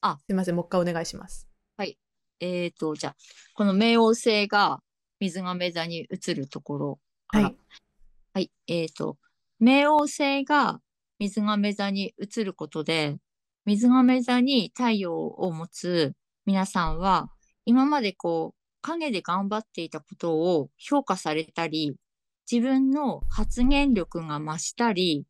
[0.00, 0.56] あ、すいません。
[0.56, 1.48] もう一回お願いします。
[1.76, 1.98] はい。
[2.38, 3.16] えっ、ー、と、じゃあ、
[3.54, 4.80] この冥王星が
[5.18, 7.56] 水亀座に移るところはい。
[8.34, 8.52] はい。
[8.68, 9.18] えっ、ー、と、
[9.60, 10.80] 冥王星が
[11.18, 13.18] 水亀座に移ることで、
[13.64, 16.12] 水亀座に太陽を持つ
[16.46, 17.30] 皆さんは、
[17.64, 21.96] 今までこう、陰で頑張っていたことを評価されたり、
[22.50, 25.24] 自分の発言力が増したり、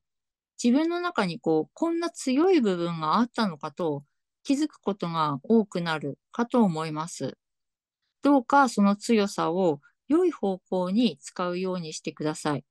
[0.62, 4.04] 自分の中にこう、こんな強い部分があったのかと
[4.42, 7.36] 気づくことが多くなるかと思います。
[8.22, 12.64] どうかその強さを良い方向に使うようにしてください。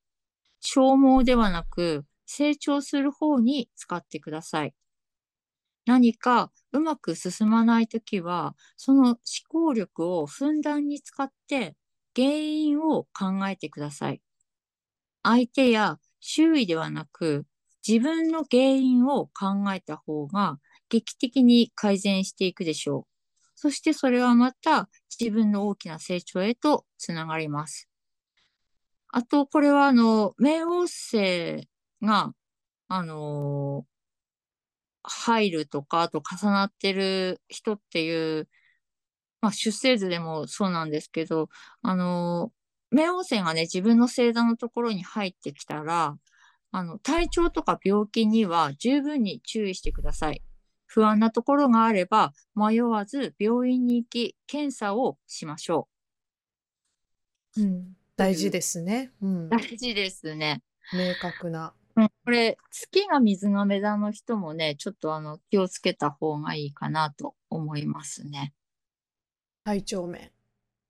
[0.59, 4.73] 消耗ではなく、成長する方に使ってください。
[5.85, 9.17] 何かうまく進まないときは、その思
[9.49, 11.75] 考力をふんだんに使って
[12.15, 14.21] 原因を考えてください。
[15.23, 17.45] 相手や周囲ではなく、
[17.85, 20.59] 自分の原因を考えた方が
[20.89, 23.13] 劇的に改善していくでしょう。
[23.55, 27.89] そしてそれはまた自分の大きな成長へとつながります。
[29.09, 31.67] あと、これはあの、冥王星
[32.03, 32.33] が、
[32.87, 33.85] あの
[35.03, 38.47] 入るとか、あと重なってる人っていう、
[39.41, 41.49] まあ、出生図でもそうなんですけど、
[41.81, 42.51] あの、
[42.93, 46.17] 冥王星がね、自分の星座のところに入ってきたら、
[46.71, 50.41] あの、体調とか病気には十分に注意してください。
[50.85, 55.89] 不安なところがあれば、迷わず病院に行き、検査をしましょ
[57.57, 57.61] う。
[57.61, 59.11] うん、大事ですね。
[59.21, 60.61] うん、大事ですね。
[60.93, 61.73] 明確な。
[61.95, 68.53] うん、これ、月が水亀座の人もね、ちょっとあの、気をつけた方がいいかなと思いますね。
[69.63, 70.31] 体調面。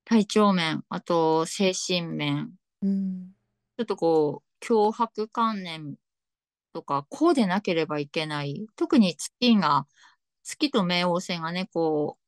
[0.06, 2.52] 体調面、あと精神面。
[2.82, 3.34] うん、
[3.78, 5.96] ちょっとこう、脅迫観念
[6.74, 8.66] とか、こうでなければいけない。
[8.76, 9.88] 特に月が、
[10.44, 12.24] 月と冥王星がね、こう、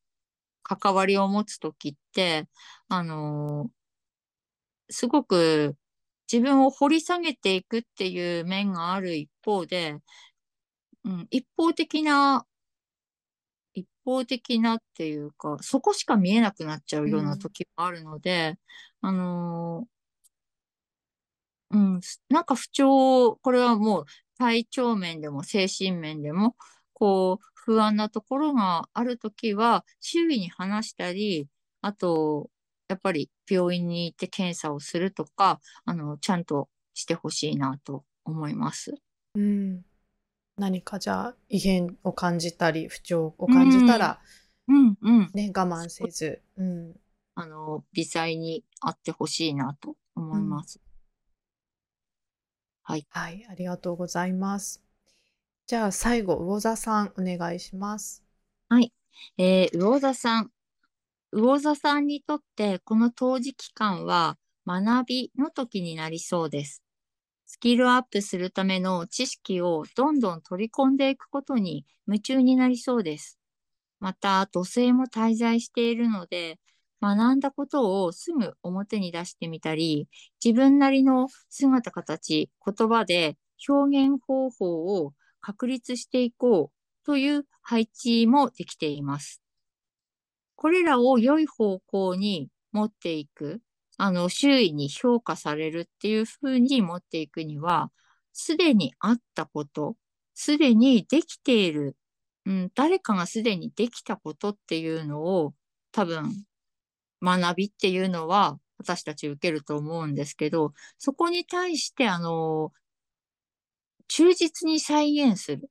[0.63, 2.47] 関わりを持つときって、
[2.89, 5.75] あのー、すごく
[6.31, 9.99] 自分を掘り下げていくっていう面がある一方で、
[11.03, 12.45] うん、一方的な、
[13.73, 18.57] 一方的なっていうか、そこしか見えなくなっちゃうような時もあるので、
[19.01, 24.05] うん、あのー、うん、なんか不調、これはもう
[24.37, 26.55] 体調面でも精神面でも、
[26.93, 31.47] こう、不安なところがあるときは、周囲に話したり、
[31.81, 32.49] あと、
[32.87, 38.95] やっぱり病院に行って検査をするとか、あの、ちゃんとしてほしいなと思います。
[39.35, 39.85] うん。
[40.57, 44.19] 何かじゃあ異変を感じたり、不調を感じたら、
[44.67, 46.95] うん、うん、ね、我慢せず、うん。
[47.35, 50.79] あの、微細にあってほしいなと思います。
[52.87, 53.05] うん、はい。
[53.09, 54.81] はい、ありがとうございます。
[55.67, 58.23] じゃあ最後、魚座さんお願いします。
[58.69, 58.93] はい。
[59.37, 60.51] えー、魚座さん。
[61.35, 66.81] 魚座さんにとってこの当時期間は学びの時になりそうです。
[67.45, 73.37] スキルアップするための知識をどんどん取り込んでいくことに夢中になりそうです。
[73.99, 76.59] また、土星も滞在しているので、
[77.01, 80.07] 学んだことをすぐ表に出してみたり、
[80.43, 89.44] 自分なりの姿形、言葉で表現方法を確立していこうという配置もできています。
[90.55, 93.61] これらを良い方向に持っていく、
[93.97, 97.91] あの、周囲に評価されるっていうふうに持っていくには、
[98.33, 99.95] すでにあったこと、
[100.33, 101.95] すでにできている、
[102.45, 105.53] うん、誰かがすでにできたことっていうのを
[105.91, 106.45] 多分
[107.21, 112.71] 学びっていうのは私たち受けると思うんですけど、そこに対してあの、
[114.07, 115.69] 忠実に再現する。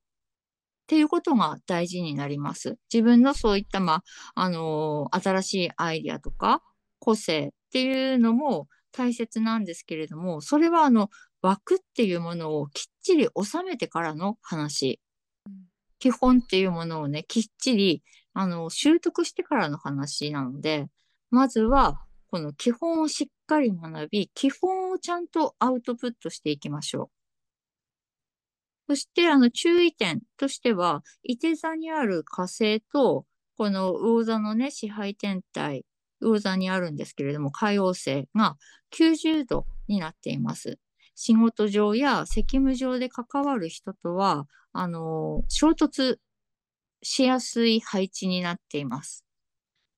[0.85, 2.77] っていうことが大事になります。
[2.93, 4.03] 自分のそういった、まあ、
[4.35, 6.61] あのー、新しいアイディアとか、
[6.99, 11.09] 個性っていうのも大切なんですけれども、それはあの、
[11.41, 14.99] 枠っていうものをきっちり収めてからの話。
[15.97, 20.87] 基本っていうものをね、きっちり、あの、習得してからの話なので、
[21.31, 27.14] まずは、この基本をしっかり学び、基本をちゃんとアウトプットしていきましょう。
[28.87, 33.25] そして、あの、注意点としては、伊手座にある火星と、
[33.57, 35.85] この魚座のね、支配天体、
[36.21, 38.57] 魚座にあるんですけれども、海王星が
[38.91, 40.77] 90度になっています。
[41.15, 46.17] 仕事上や責務上で関わる人とは、あの、衝突
[47.01, 49.25] しやすい配置になっています。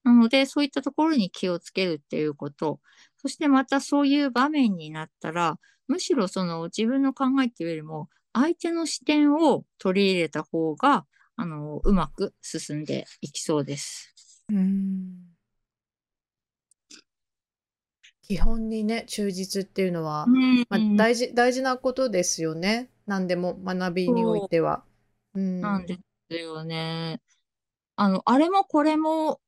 [0.04, 2.80] なので、そういったところに気をつけるっていうこと。
[3.18, 8.10] そしてまたそういう場面になったら、むしろその自分の考えっていうよりも、
[8.40, 14.14] 相手の視点を取り入れた方が、あの、うまく進んでいきそうです。
[14.50, 15.28] うん
[18.22, 20.28] 基本にね、忠実っていうのは、
[20.70, 22.90] まあ、大事、大事なことですよね。
[23.06, 24.84] 何でも学びにおいては。
[25.34, 25.98] うん、なんで
[26.30, 27.22] すよね。
[27.96, 29.40] あの、あれもこれも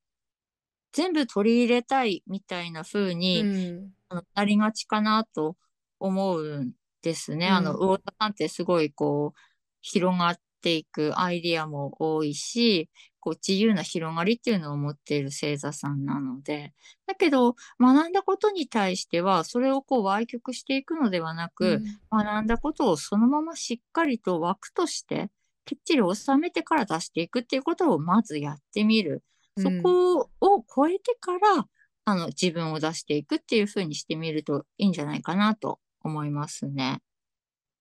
[0.93, 3.93] 全部取り入れたいみたいな風に、うん、
[4.33, 5.57] なりがちかなと
[5.99, 6.71] 思うん
[7.01, 7.47] ですね。
[7.47, 9.39] うん、あの、魚田さんってすごいこう、
[9.81, 12.89] 広がっていくアイディアも多いし、
[13.19, 16.73] こう自由な広がりっていうのを持っている星座さんなので、
[17.05, 21.81] だけど学んだことに対しては、それをこう歪曲していくのではなく、
[22.11, 25.29] 学んだことをそのまましっかりと枠として
[25.65, 29.23] きっちり収めてから出していくっていうことをまずやってみる。
[29.57, 31.67] そこを超えてから、
[32.05, 35.79] あの自分を出していくっていうふうにしてみるといいんじゃないかなと
[36.09, 37.01] 思いますね。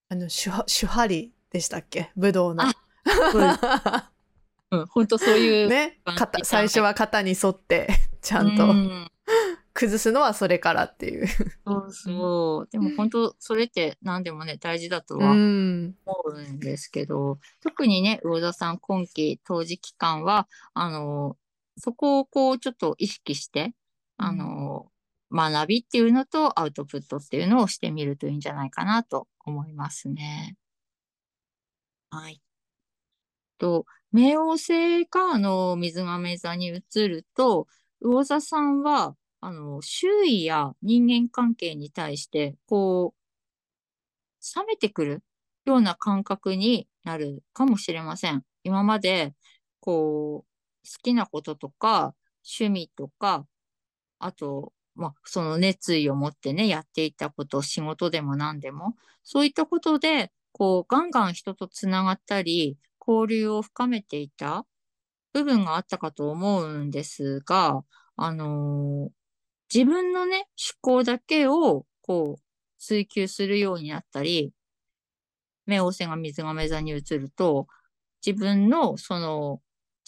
[0.08, 2.12] あの、手手張りでしたっけ？
[2.16, 2.64] 武道の。
[4.70, 5.98] うん、本当そういうね？
[6.04, 7.88] 型最初は型に沿って
[8.20, 8.74] ちゃんと、
[9.72, 11.26] 崩すのはそれからっていう。
[11.26, 12.68] そうそう。
[12.70, 15.94] でも本当それって何でもね大事だとは思うん
[16.60, 21.38] ですけど、うん、特にね魚田さん今期当時期間はあの
[21.78, 23.72] そこをこうちょっと意識して
[24.18, 24.90] あの、
[25.30, 30.56] 学びっていうのとアウトプットっていうのをしてみるといいんじゃないかなと思いますね。
[32.10, 32.40] はい。
[33.58, 37.66] と、冥王星があの水亀座に移ると、
[38.00, 43.18] 魚座さんはあの周囲や人間関係に対してこう
[44.60, 45.22] 冷めてくる
[45.64, 48.44] ような感覚になるかもしれません。
[48.64, 49.34] 今まで
[49.80, 52.14] こう好きなこととか
[52.44, 53.46] 趣味とか
[54.18, 64.66] あとまあ、その熱意を持ってね、やっていたこと、仕事でも何でも、そういったことで、こう、ガンガン人とつながったり、交流を深めていた
[65.32, 67.84] 部分があったかと思うんですが、
[68.16, 69.10] あのー、
[69.72, 70.48] 自分のね、
[70.82, 72.42] 思考だけを、こう、
[72.78, 74.52] 追求するようになったり、
[75.66, 77.68] 目王星が水亀座に移ると、
[78.26, 79.60] 自分の、その、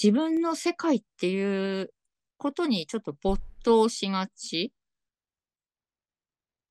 [0.03, 1.93] 自分の世界っていう
[2.39, 4.73] ことにちょっと没頭しがち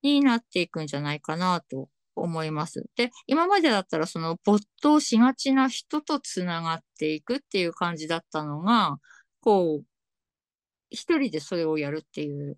[0.04, 2.86] になっていくんじゃないかなと思います。
[2.96, 8.98] で、今までだったらその没頭しがちな人とつながっていくっていう感じだったのが、
[9.42, 9.86] こう、
[10.90, 12.58] 一人でそれをやるっていう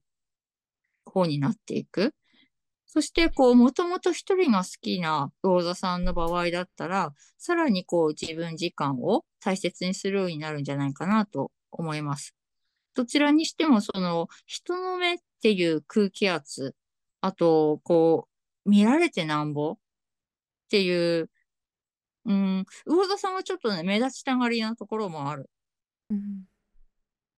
[1.05, 2.13] 方になっていく。
[2.85, 12.35] そして、こう、もともと一人が好きな魚座さんの場合だったら、さらにこう、自分時間を大切にするようになるんじゃないかなと思います。
[12.93, 16.75] どちらにしても、その、人の目っていう空気圧
[17.21, 18.27] あと、こ
[18.65, 19.77] う、見られてなんぼっ
[20.69, 21.29] ていう、
[22.25, 25.49] うん、魚田さんはちょっとね、目立ちたがりなところもある。
[26.09, 26.45] うん、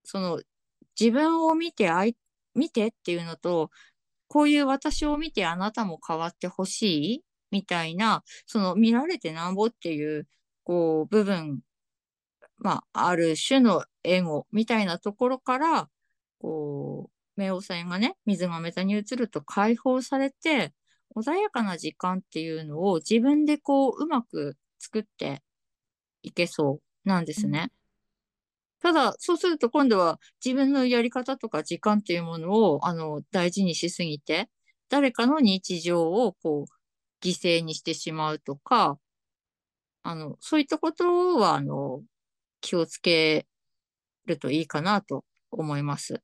[0.04, 0.42] その、
[0.98, 2.16] 自分を見てあい、
[2.54, 3.70] 見てっていうのと、
[4.28, 10.28] こういう私を見てあなたも変わってほしいみたいな、その見られてなんぼっていう、
[10.64, 11.60] こう、部分、
[12.58, 15.90] まあ、ある種のエゴみたいなところから、
[16.40, 20.72] こう、冥王星がね、水が座に移ると解放されて、
[21.16, 25.42] 穏やかな時間っていうのを自分でこう、うまく作って
[26.22, 27.70] いけそうなんですね。
[28.84, 34.48] うん、ただ、そうすると今度は自分のやり方とか時間っていうものを、あの、大事にしすぎて、
[34.88, 38.98] 誰かの日常をこう、犠牲にしてしまうとか、
[40.02, 42.02] あの、そういったことは、あの、
[42.60, 43.46] 気をつけ
[44.26, 46.22] るといいかなと思います。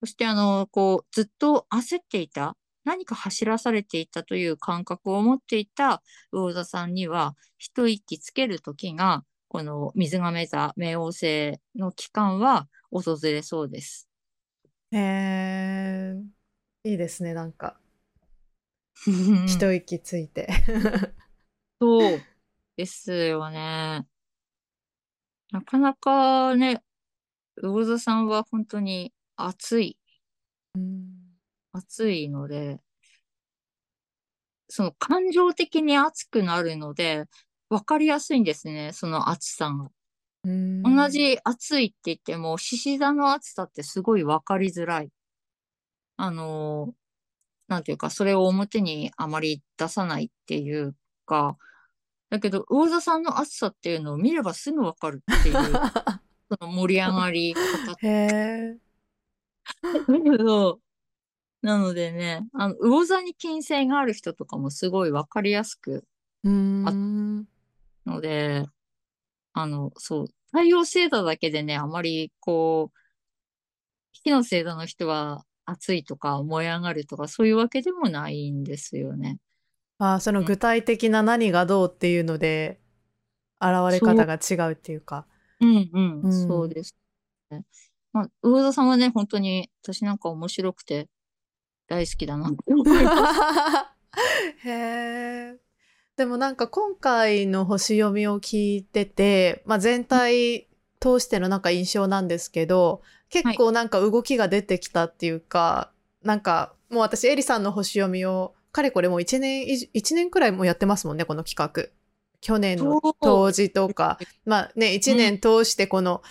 [0.00, 14.08] そしてあの、こう、ずっと焦っていた、何か走らされていたという感覚を持っていた魚座さんには、一息つける時が、この水亀座、冥王星の期間は訪れそうです。
[14.92, 17.78] へえー、いいですね、なんか。
[19.46, 20.48] 一息ついて。
[21.80, 22.20] そう
[22.76, 24.06] ですよね。
[25.52, 26.82] なかなかね、
[27.62, 29.12] 魚座さんは本当に
[29.46, 29.98] 暑い。
[30.74, 31.08] うん、
[31.72, 32.80] 暑いので、
[34.68, 37.24] その感情的に熱くなるので、
[37.68, 39.90] わかりやすいんですね、その暑さが。
[40.44, 45.10] 同じ暑いって言っても、獅子座の暑さってすごいわかりづらい。
[46.16, 46.94] あの、
[47.68, 51.58] なんていうか、それを表にあまり出さないっていうか、
[52.30, 55.54] だけど、魚座さんの暑さっていうのを見ればすぐわかるっていう、
[56.48, 57.96] その盛り上がり方。
[58.06, 58.89] へー
[60.38, 60.80] そう。
[61.62, 66.04] なのでね、あの、魚座に金星がある人とかもすごいわかりやすく
[66.46, 68.64] あので、
[69.52, 72.98] あの、そう、太陽星座だけでね、あまりこう、
[74.12, 79.38] 火の星座の人は暑いとか燃え上がるとかそういうわけでもないんですよね。
[79.98, 82.80] ああ、その具体的な何がどうっていうので、
[83.60, 85.26] 現れ方が違うっていうか。
[85.60, 86.96] うんうん、うん、そうです、
[87.50, 87.64] ね。
[88.12, 91.08] まあ、魚座さんはね、本当に私なんか面白くて
[91.88, 94.66] 大好きだなって思います。
[94.68, 95.56] へえ。
[96.16, 100.68] でもなんか今回の星読みを聞いてて、まあ、全体
[101.00, 105.92] 通してのなんか印象なんですけど、結構なんか動きが出てきたっていうか、
[106.22, 111.90] なんかもう私エリさんの星読みをかれこれもう1年以上、1年くらいもやってますもんね、この企画。
[112.40, 116.22] 去年の冬至とか、まあね、1年通してこの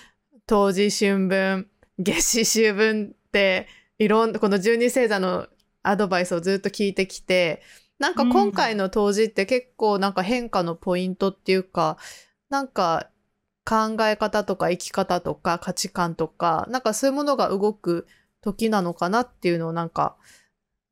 [0.49, 1.69] 冬至春分、
[1.99, 3.67] 夏至秋分って、
[3.99, 5.47] いろんな、この12星座の
[5.83, 7.61] アドバイスをずっと聞いてきて、
[7.99, 11.97] なんか今回の冬至って結構なんか変化のポイントっていうか、
[12.49, 13.11] なんか
[13.63, 18.07] 考え方とか生き方とか価値観とか、なんかそういうものが動く
[18.41, 20.17] 時なのかなっていうのをなんか、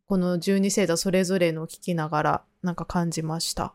[0.05, 3.73] この12星座それぞれの聞きながらなんか感じました。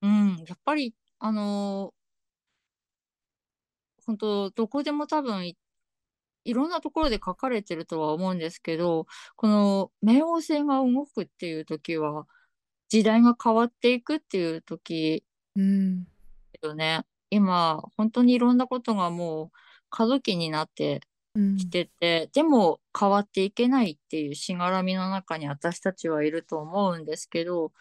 [0.00, 1.92] うん、やっぱり、あの
[4.08, 5.56] 本当どこでも多分い、
[6.44, 9.06] いろんなところで書かれてるとは思うんですけど、
[9.36, 12.26] この冥王星が動くっていう時は、
[12.88, 15.24] 時代が変わっていくっていう時
[15.56, 16.06] うん。
[16.62, 17.02] よね。
[17.28, 19.50] 今、本当にいろんなことがもう
[19.90, 21.02] 過渡期になって
[21.34, 27.72] うんきてて、でも変わっていけないっていうしがらみの中に私たちはいると思うんですけど、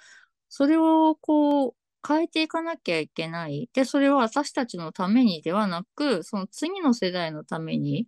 [0.50, 1.76] それをこう
[2.06, 3.70] 変えていかなきゃいけない。
[3.74, 8.08] で、それは私たちのためにではなく、その次の世代のために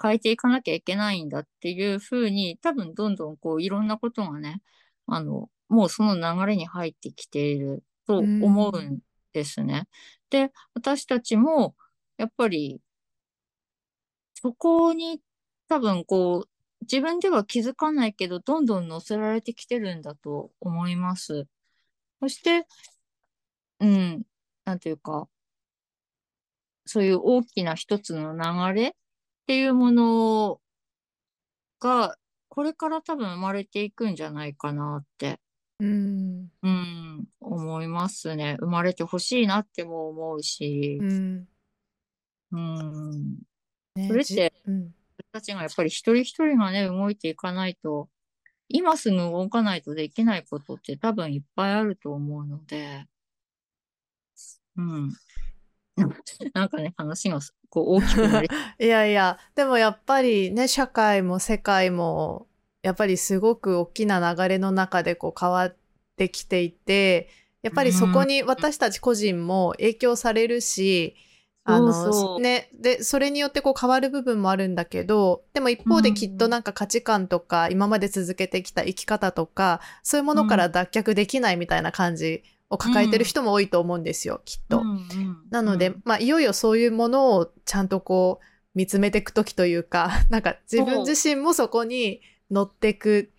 [0.00, 4.62] 変えていかなきゃいけないんだっていうふうに、多分どんどんこういろんなことがね、
[5.06, 9.00] あの、もうその流れに入ってきていると思うん
[9.32, 9.88] ですね。
[10.30, 11.76] で、私たちも
[12.18, 12.80] やっぱり
[14.42, 15.20] そこに
[15.68, 16.48] 多分こう、
[16.82, 21.46] 自分では気づかないけど、どんどん乗せられてきてるんだと思います。
[22.20, 22.66] そして、
[23.80, 24.22] うん、
[24.64, 25.28] なんていうか、
[26.86, 28.92] そういう大きな一つの流れっ
[29.46, 30.60] ていうもの
[31.80, 32.16] が、
[32.48, 35.40] これから多分生まれていくんじゃないかなって、
[35.80, 36.48] うん。
[36.62, 38.56] うん、思いますね。
[38.60, 41.48] 生まれてほしいなっても思うしう、ん。
[42.52, 43.38] うん、
[43.94, 44.94] ねそれって、じうん。
[45.16, 48.08] 私たちがやっぱり一人一人がね、動いていかないと、
[48.68, 53.06] 今すぐ動かないとできないことって多分いっぱいあると思うので、
[54.76, 55.12] うん。
[56.54, 58.48] なんかね、話がすこう大きくなり、
[58.78, 62.46] いやいや、でもやっぱりね、社会も世界も、
[62.82, 65.76] やっぱりすごく大きな流れの中でこう変わっ
[66.16, 67.28] てきていて、
[67.62, 71.14] やっぱりそこに私たち個人も影響されるし、
[71.64, 72.40] あの、そうそう。
[72.40, 84.80] ね、で、それによってこう変わる部分もあるんだけど、でも一方できっとなんか価値観とか、今まで続けてきた生き方とか、そういうものから脱却できないみたいな感じを抱えてる人も多いと思うんですよ、きっと。
[84.80, 88.44] うんうんなので、うんまあ、いよいよそういうものをちゃんとこう、
[88.74, 93.32] 見つめていくときというか、 なんか自分自身もそこに乗っていく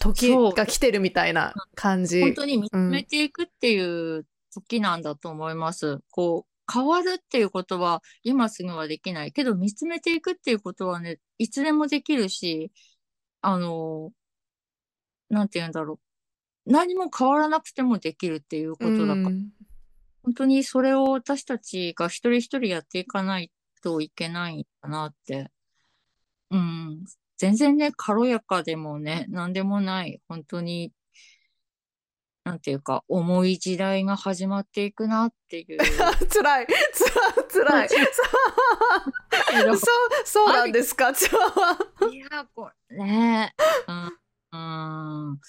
[0.00, 2.20] 時が来てるみたいな感じ。
[2.20, 6.00] 本当に見つめていくっていう時なんだと思います。
[6.10, 12.72] こう、変わるっていうことは今すぐはできないけど、見つめていくっていうことはね、いつでもできるし、
[13.42, 14.12] あの、
[15.28, 16.03] なんて言うんだろう。
[16.66, 19.48] 何も変わらなくてもできるっていうことだから、うん
[20.24, 23.52] 本当にそれを私たちが一人一人やっていかない
[23.82, 25.50] といけないんだなって。
[26.50, 27.04] うん。
[27.36, 30.92] 全然ね、軽やかでもね、なんでもない、本当に、
[32.44, 35.78] なんていうか、重い時代が始まっていくなっていう。
[36.32, 37.88] 辛い、つら辛い。
[37.92, 38.04] そ
[39.74, 39.78] う、
[40.24, 41.10] そうなんですか？
[41.10, 41.14] い
[42.18, 43.54] や、これ、ね
[43.86, 45.30] うん。
[45.30, 45.40] うん。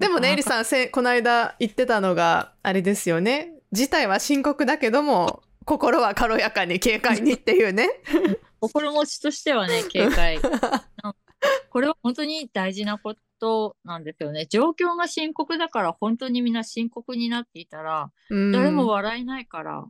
[0.00, 0.42] でもね、エリん。
[0.42, 3.52] さん、せこの間言ってたのが、あれですよね。
[3.70, 7.88] 事態は深刻だけども、心は軽やかに軽快にっていうね。
[8.60, 10.40] 心持ちとしてはね、警戒。
[11.70, 14.46] これは本当に大事なことなんですよね。
[14.46, 19.84] 状況が深刻だから本当にみんな深刻になっていたら、うん誰も笑えないから、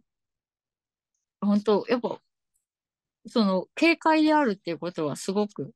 [1.40, 2.20] 本当、やっぱ、
[3.26, 5.72] その、警戒であるっていうことはすごく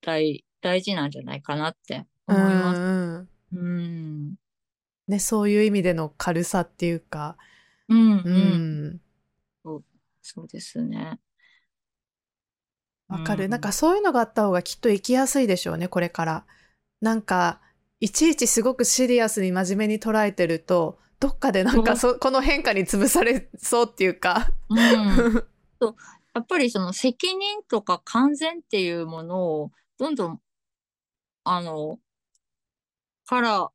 [0.00, 3.39] 大、大事なんじゃないかなって思います。
[3.52, 4.34] うん。
[5.08, 7.36] ね、そういう意味での軽さっていうか、
[7.88, 8.90] うん、ううん。
[8.94, 9.00] ん、
[10.22, 11.18] そうですね。
[13.08, 13.44] わかる。
[13.44, 16.44] うんなんかそういうのがあった方がきっと生きやすいでしょうね、これから。
[17.00, 17.60] なんか、
[18.00, 24.52] いちいちすごくシリアスに真面目に捉えてると、どっかでなんかそ、この変化に潰されそうっていうか。
[24.68, 24.78] うん。
[26.32, 30.40] やっぱりその責任とか完全っていうものをどんどん、
[31.44, 31.98] あの、
[33.30, 33.70] から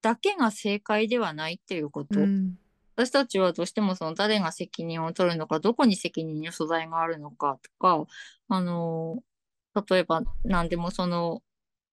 [0.00, 2.20] だけが正解ではないっていうこと。
[2.20, 2.58] うん
[2.96, 8.06] 私たちはどうしてもその誰が責任を取るのか、どこに責任の所在があるのかとか、
[8.48, 9.20] あの、
[9.88, 11.42] 例えば何でもその、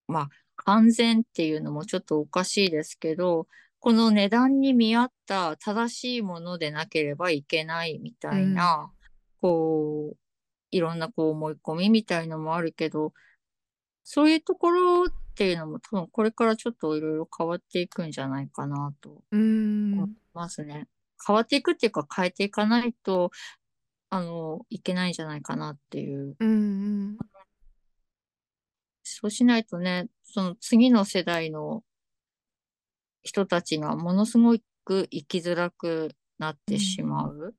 [0.07, 3.47] まあ、完全っていうのもちょっとおかしいですけど、
[3.79, 8.91] この値段に見合った正しいものでなければいけないみたいな、
[9.41, 10.17] こう、
[10.69, 13.11] いろんなこう思い込みみたいのもあるけど、
[14.13, 20.89] そういうところっていうのも多分これからちょっといろいろ変わっていくんじゃないかなとうん思いますね。
[21.25, 23.31] 変わっていくっていうか変えていかないと、
[24.09, 26.35] あの、いけないんじゃないかなっていう。
[26.37, 26.53] うんう
[27.13, 27.17] ん
[29.03, 31.81] そうしないとね、その次の世代の
[33.23, 37.55] 人たちがものすごく生きづらくなってしまう。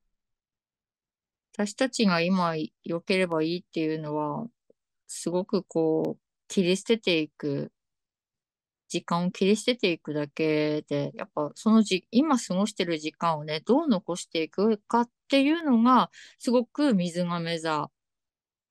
[1.53, 4.45] 私たちが今良ければいいっていうのは、
[5.07, 6.22] すごくこう、
[6.53, 7.71] 切り捨てていく、
[8.87, 17.89] 時間を切り捨てていくだけで、やっぱそのじ、今過ごしてる時間をね、どう残していくかっていうのが、すごく水亀座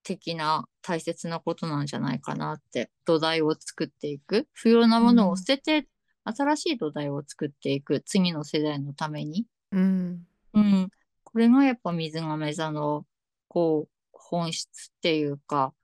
[0.04, 4.46] 的な大切なことなんじゃないかなって、土台を作っていく。
[4.52, 5.88] 不要なものを捨てて、
[6.22, 8.00] 新しい土台を作っていく。
[8.06, 9.44] 次の世代のために。
[9.72, 10.24] うん
[10.54, 10.88] うん。
[11.24, 13.06] これがやっぱ水亀座の、
[13.48, 15.74] こう、本質っていうか、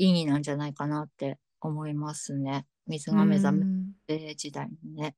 [0.00, 2.66] 意義なんじゃないかなって思いますね。
[2.86, 5.14] 水亀座うん時代にね。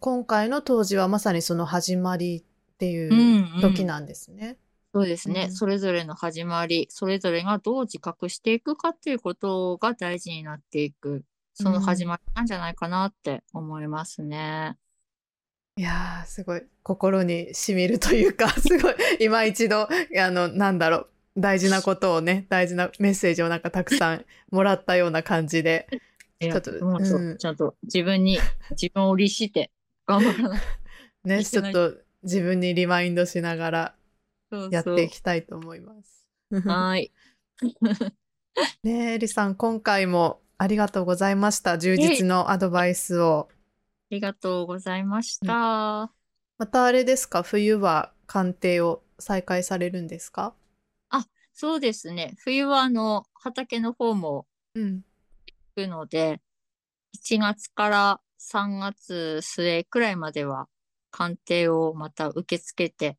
[0.00, 4.58] 今回の当時はまさにその始まりっていうんう時なんですね。
[4.92, 5.44] そうですね。
[5.44, 11.24] うんそれぞれの始まり、それぞれがどう自覚していくかっていうことが大事になっていく、
[11.54, 14.76] その始まりなんじゃないかなって思いますね。
[15.76, 19.88] いやーすごい心にしみるというか すごい今一度あ
[20.30, 21.10] のなんだろう
[21.40, 25.88] 大事なことをね大事なメッセージをなんかたくさんもらったような感じで
[26.40, 28.38] ちょっともうんちゃんと自分に、
[28.70, 29.70] 自分を律して
[30.06, 30.60] 頑張らな い
[31.24, 33.94] ねちょっと自分にリマインドしながら
[34.50, 34.68] と。
[34.70, 36.26] やっていきたいと思います。
[36.66, 37.12] はい。
[38.82, 43.48] ねえエリさん今回もありがとうございました充実のアドバイスを。
[43.50, 43.54] あ
[44.10, 45.46] りがとうございました。
[46.58, 47.42] またあれですか？
[47.42, 50.54] 冬は鑑定を再開されるんですか？
[51.60, 52.32] そうですね。
[52.38, 55.02] 冬はあの、畑の方もうん。
[55.76, 56.40] 行くので、
[57.22, 60.68] 1月から3月末くらいまでは
[61.10, 63.18] 鑑定をまた受け付けて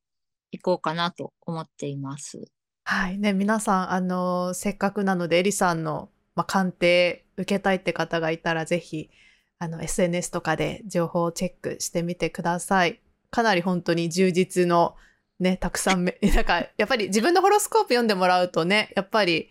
[0.49, 2.41] いこうかなと思っています。
[2.83, 9.11] はいね皆さんあのせっかくなのでエリさんの、まあ、鑑定受けたいって方がいたらぜひ
[9.59, 13.01] あの SNS とかで情報をチェックしてみてください。
[13.29, 14.95] かなり本当に充実の
[15.41, 19.49] ねたくさんめ なんかやっぱり自分のホロスコープ読んでもらうとねやっぱり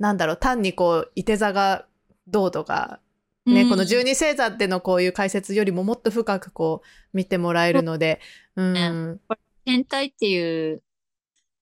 [0.00, 1.86] なんだろう単にこういて座が
[2.26, 3.00] どうとか
[3.46, 3.68] ね、うん。
[3.70, 8.20] この十二星座ってのこういう解説よりももっと深くこう見てもらえるので、
[8.56, 9.20] うん、
[9.64, 10.82] 天体っていう、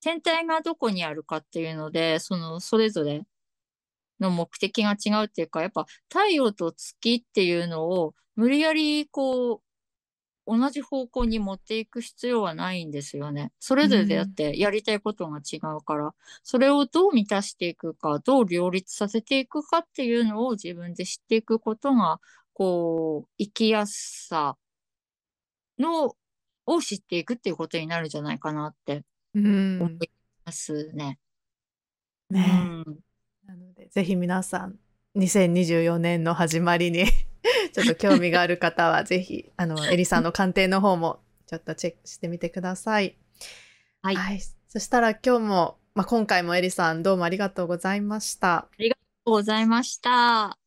[0.00, 3.24] 天体がどこにあるかっていうので、そのそれぞれ
[4.20, 9.60] の目的が違うっていうか、やっぱ太陽と月っていうのを無理やりこう、
[10.48, 13.52] 同じ方向に持っていく必要はないんですよね。
[13.60, 22.18] それぞれでやってやりたいことが違うから、それをどう満たしていくか、どう両立させていくかっていうのを自分で知っていくことが、
[22.54, 24.56] こう、生きやすさ
[25.78, 26.16] の、
[26.66, 29.02] を知っていくっていうことになるんじゃないかなって
[29.34, 30.10] うん思い
[30.44, 31.18] ますね。
[32.30, 32.98] ねうん
[33.46, 34.78] なので、ぜひ皆さん、
[35.16, 37.04] 2024年の始まりに
[37.72, 43.16] ちょっと興味がある方は、ぜひ、あの、エリさんの鑑定の方も、ちょっとチェックしてみてください。
[44.02, 48.54] はいそしたら今日も、まあ、今回もエリさん、どうもありがとうございました。
[48.56, 50.58] ありがとうございました。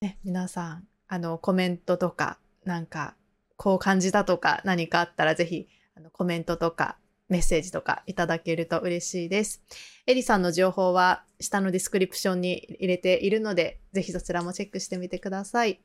[0.00, 3.16] ね、皆さん、あの、コメントとか、なんか、
[3.56, 6.96] こう感じたとか、何かあったら、ぜひ、あのコメントとか、
[7.28, 9.62] メッセージとかいただけると嬉しいです。
[10.06, 15.80] エリさんの情報は下のディスクリプションに入れているので、ぜひそちらもチェックしてみてください。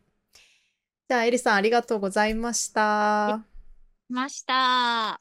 [1.10, 3.44] じゃあ、エリさんありがとうございました。
[4.10, 5.20] ました。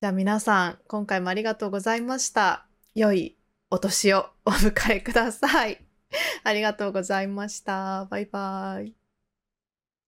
[0.00, 2.68] じゃあ皆さん、今回もありがとうございました。
[2.94, 3.36] 良い
[3.68, 5.84] お年をお迎えください。
[6.44, 8.04] ありがとうございました。
[8.04, 9.05] バイバイ。